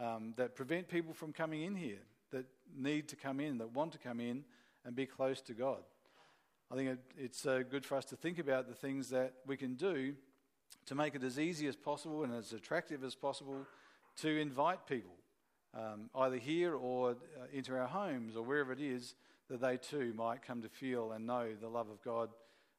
um, 0.00 0.34
that 0.36 0.54
prevent 0.54 0.88
people 0.88 1.12
from 1.12 1.32
coming 1.32 1.62
in 1.62 1.76
here, 1.76 2.00
that 2.32 2.46
need 2.76 3.08
to 3.08 3.16
come 3.16 3.40
in, 3.40 3.58
that 3.58 3.72
want 3.72 3.92
to 3.92 3.98
come 3.98 4.20
in 4.20 4.44
and 4.84 4.96
be 4.96 5.06
close 5.06 5.40
to 5.42 5.52
God. 5.52 5.82
I 6.70 6.76
think 6.76 6.90
it, 6.90 6.98
it's 7.18 7.46
uh, 7.46 7.62
good 7.68 7.84
for 7.84 7.96
us 7.96 8.04
to 8.06 8.16
think 8.16 8.38
about 8.38 8.68
the 8.68 8.74
things 8.74 9.10
that 9.10 9.34
we 9.46 9.56
can 9.56 9.74
do 9.74 10.14
to 10.86 10.94
make 10.94 11.14
it 11.14 11.22
as 11.22 11.38
easy 11.38 11.66
as 11.66 11.76
possible 11.76 12.24
and 12.24 12.34
as 12.34 12.52
attractive 12.52 13.04
as 13.04 13.14
possible 13.14 13.66
to 14.18 14.40
invite 14.40 14.86
people, 14.86 15.14
um, 15.74 16.08
either 16.14 16.36
here 16.36 16.74
or 16.74 17.10
uh, 17.10 17.14
into 17.52 17.76
our 17.76 17.86
homes 17.86 18.36
or 18.36 18.42
wherever 18.42 18.72
it 18.72 18.80
is, 18.80 19.14
that 19.48 19.60
they 19.60 19.76
too 19.76 20.14
might 20.16 20.42
come 20.42 20.62
to 20.62 20.68
feel 20.68 21.12
and 21.12 21.26
know 21.26 21.48
the 21.60 21.68
love 21.68 21.90
of 21.90 22.00
God, 22.02 22.30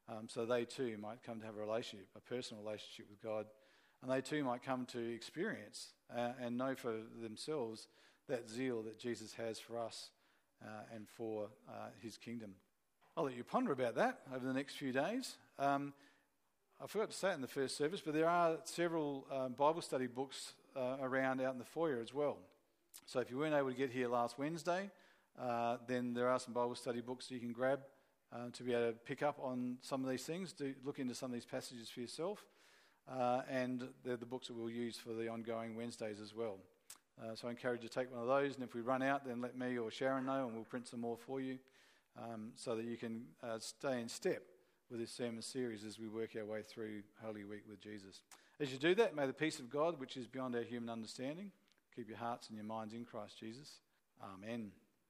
um, 0.10 0.28
so 0.28 0.46
they 0.46 0.66
too 0.66 0.98
might 0.98 1.22
come 1.24 1.40
to 1.40 1.46
have 1.46 1.58
a 1.58 1.60
relationship, 1.60 2.08
a 2.16 2.22
personal 2.22 2.64
relationship 2.64 3.08
with 3.10 3.22
God 3.22 3.46
and 4.02 4.12
they 4.12 4.22
too 4.22 4.44
might 4.44 4.64
come 4.64 4.86
to 4.88 5.00
experience 5.14 5.94
uh, 6.16 6.32
and 6.42 6.58
know 6.58 6.76
for 6.76 6.96
themselves 7.22 7.88
that 8.28 8.50
zeal 8.50 8.82
that 8.84 9.00
Jesus 9.00 9.34
has 9.34 9.60
for 9.60 9.78
us 9.78 10.10
uh, 10.64 10.96
and 10.96 11.08
for 11.08 11.50
uh, 11.70 11.88
his 12.02 12.18
kingdom. 12.18 12.56
I'll 13.18 13.26
let 13.26 13.36
you 13.36 13.44
ponder 13.44 13.72
about 13.72 13.96
that 13.96 14.20
over 14.34 14.46
the 14.46 14.54
next 14.54 14.76
few 14.76 14.92
days. 14.92 15.36
Um, 15.60 15.94
I 16.82 16.88
forgot 16.88 17.12
to 17.12 17.18
say 17.18 17.32
it 17.32 17.36
in 17.36 17.42
the 17.42 17.48
first 17.48 17.78
service, 17.78 18.02
but 18.04 18.14
there 18.14 18.30
are 18.30 18.58
several 18.64 19.28
um, 19.32 19.54
Bible 19.54 19.82
study 19.82 20.08
books 20.08 20.54
uh, 20.76 20.98
around 21.02 21.42
out 21.42 21.54
in 21.54 21.60
the 21.60 21.66
foyer 21.66 22.00
as 22.02 22.14
well. 22.14 22.38
So 23.06 23.20
if 23.20 23.30
you 23.30 23.38
weren't 23.38 23.54
able 23.54 23.70
to 23.70 23.76
get 23.76 23.92
here 23.92 24.08
last 24.08 24.40
Wednesday, 24.40 24.90
uh, 25.40 25.78
then 25.88 26.14
there 26.14 26.30
are 26.30 26.40
some 26.40 26.54
Bible 26.54 26.76
study 26.76 27.02
books 27.02 27.30
you 27.30 27.40
can 27.40 27.52
grab 27.52 27.82
uh, 28.34 28.50
to 28.54 28.64
be 28.64 28.74
able 28.74 28.92
to 28.92 28.98
pick 29.06 29.22
up 29.22 29.38
on 29.42 29.78
some 29.82 30.04
of 30.04 30.10
these 30.10 30.24
things. 30.24 30.54
Do 30.54 30.74
look 30.84 31.00
into 31.00 31.14
some 31.14 31.30
of 31.32 31.34
these 31.34 31.46
passages 31.46 31.90
for 31.90 32.00
yourself. 32.00 32.46
Uh, 33.12 33.42
and 33.50 33.90
they're 34.06 34.16
the 34.16 34.26
books 34.26 34.48
that 34.48 34.54
we'll 34.54 34.70
use 34.70 34.98
for 34.98 35.14
the 35.14 35.28
ongoing 35.28 35.76
Wednesdays 35.76 36.22
as 36.22 36.34
well. 36.34 36.58
Uh, 37.22 37.36
so 37.36 37.48
I 37.48 37.52
encourage 37.52 37.84
you 37.84 37.90
to 37.90 37.94
take 37.94 38.12
one 38.12 38.22
of 38.22 38.28
those, 38.28 38.56
and 38.56 38.64
if 38.64 38.74
we 38.74 38.82
run 38.82 39.04
out, 39.04 39.26
then 39.26 39.42
let 39.42 39.58
me 39.58 39.78
or 39.78 39.92
Sharon 39.92 40.26
know, 40.26 40.46
and 40.46 40.56
we'll 40.56 40.64
print 40.64 40.88
some 40.88 41.02
more 41.02 41.18
for 41.18 41.42
you 41.42 41.60
um, 42.18 42.52
so 42.56 42.76
that 42.76 42.86
you 42.86 42.98
can 42.98 43.26
uh, 43.44 43.60
stay 43.60 44.00
in 44.00 44.08
step 44.08 44.44
with 44.90 45.00
this 45.00 45.12
sermon 45.12 45.42
series 45.42 45.84
as 45.84 46.00
we 46.00 46.08
work 46.08 46.32
our 46.38 46.46
way 46.46 46.62
through 46.62 47.02
Holy 47.24 47.44
Week 47.44 47.64
with 47.70 47.82
Jesus. 47.82 48.22
As 48.60 48.72
you 48.72 48.78
do 48.78 48.96
that, 48.96 49.16
may 49.16 49.26
the 49.26 49.34
peace 49.34 49.60
of 49.60 49.70
God, 49.70 50.00
which 50.00 50.18
is 50.18 50.28
beyond 50.28 50.56
our 50.56 50.64
human 50.64 50.90
understanding, 50.90 51.52
keep 51.96 52.08
your 52.08 52.18
hearts 52.18 52.48
and 52.48 52.58
your 52.58 52.66
minds 52.66 52.94
in 52.94 53.06
Christ 53.06 53.40
Jesus. 53.40 53.80
Amen. 54.22 54.72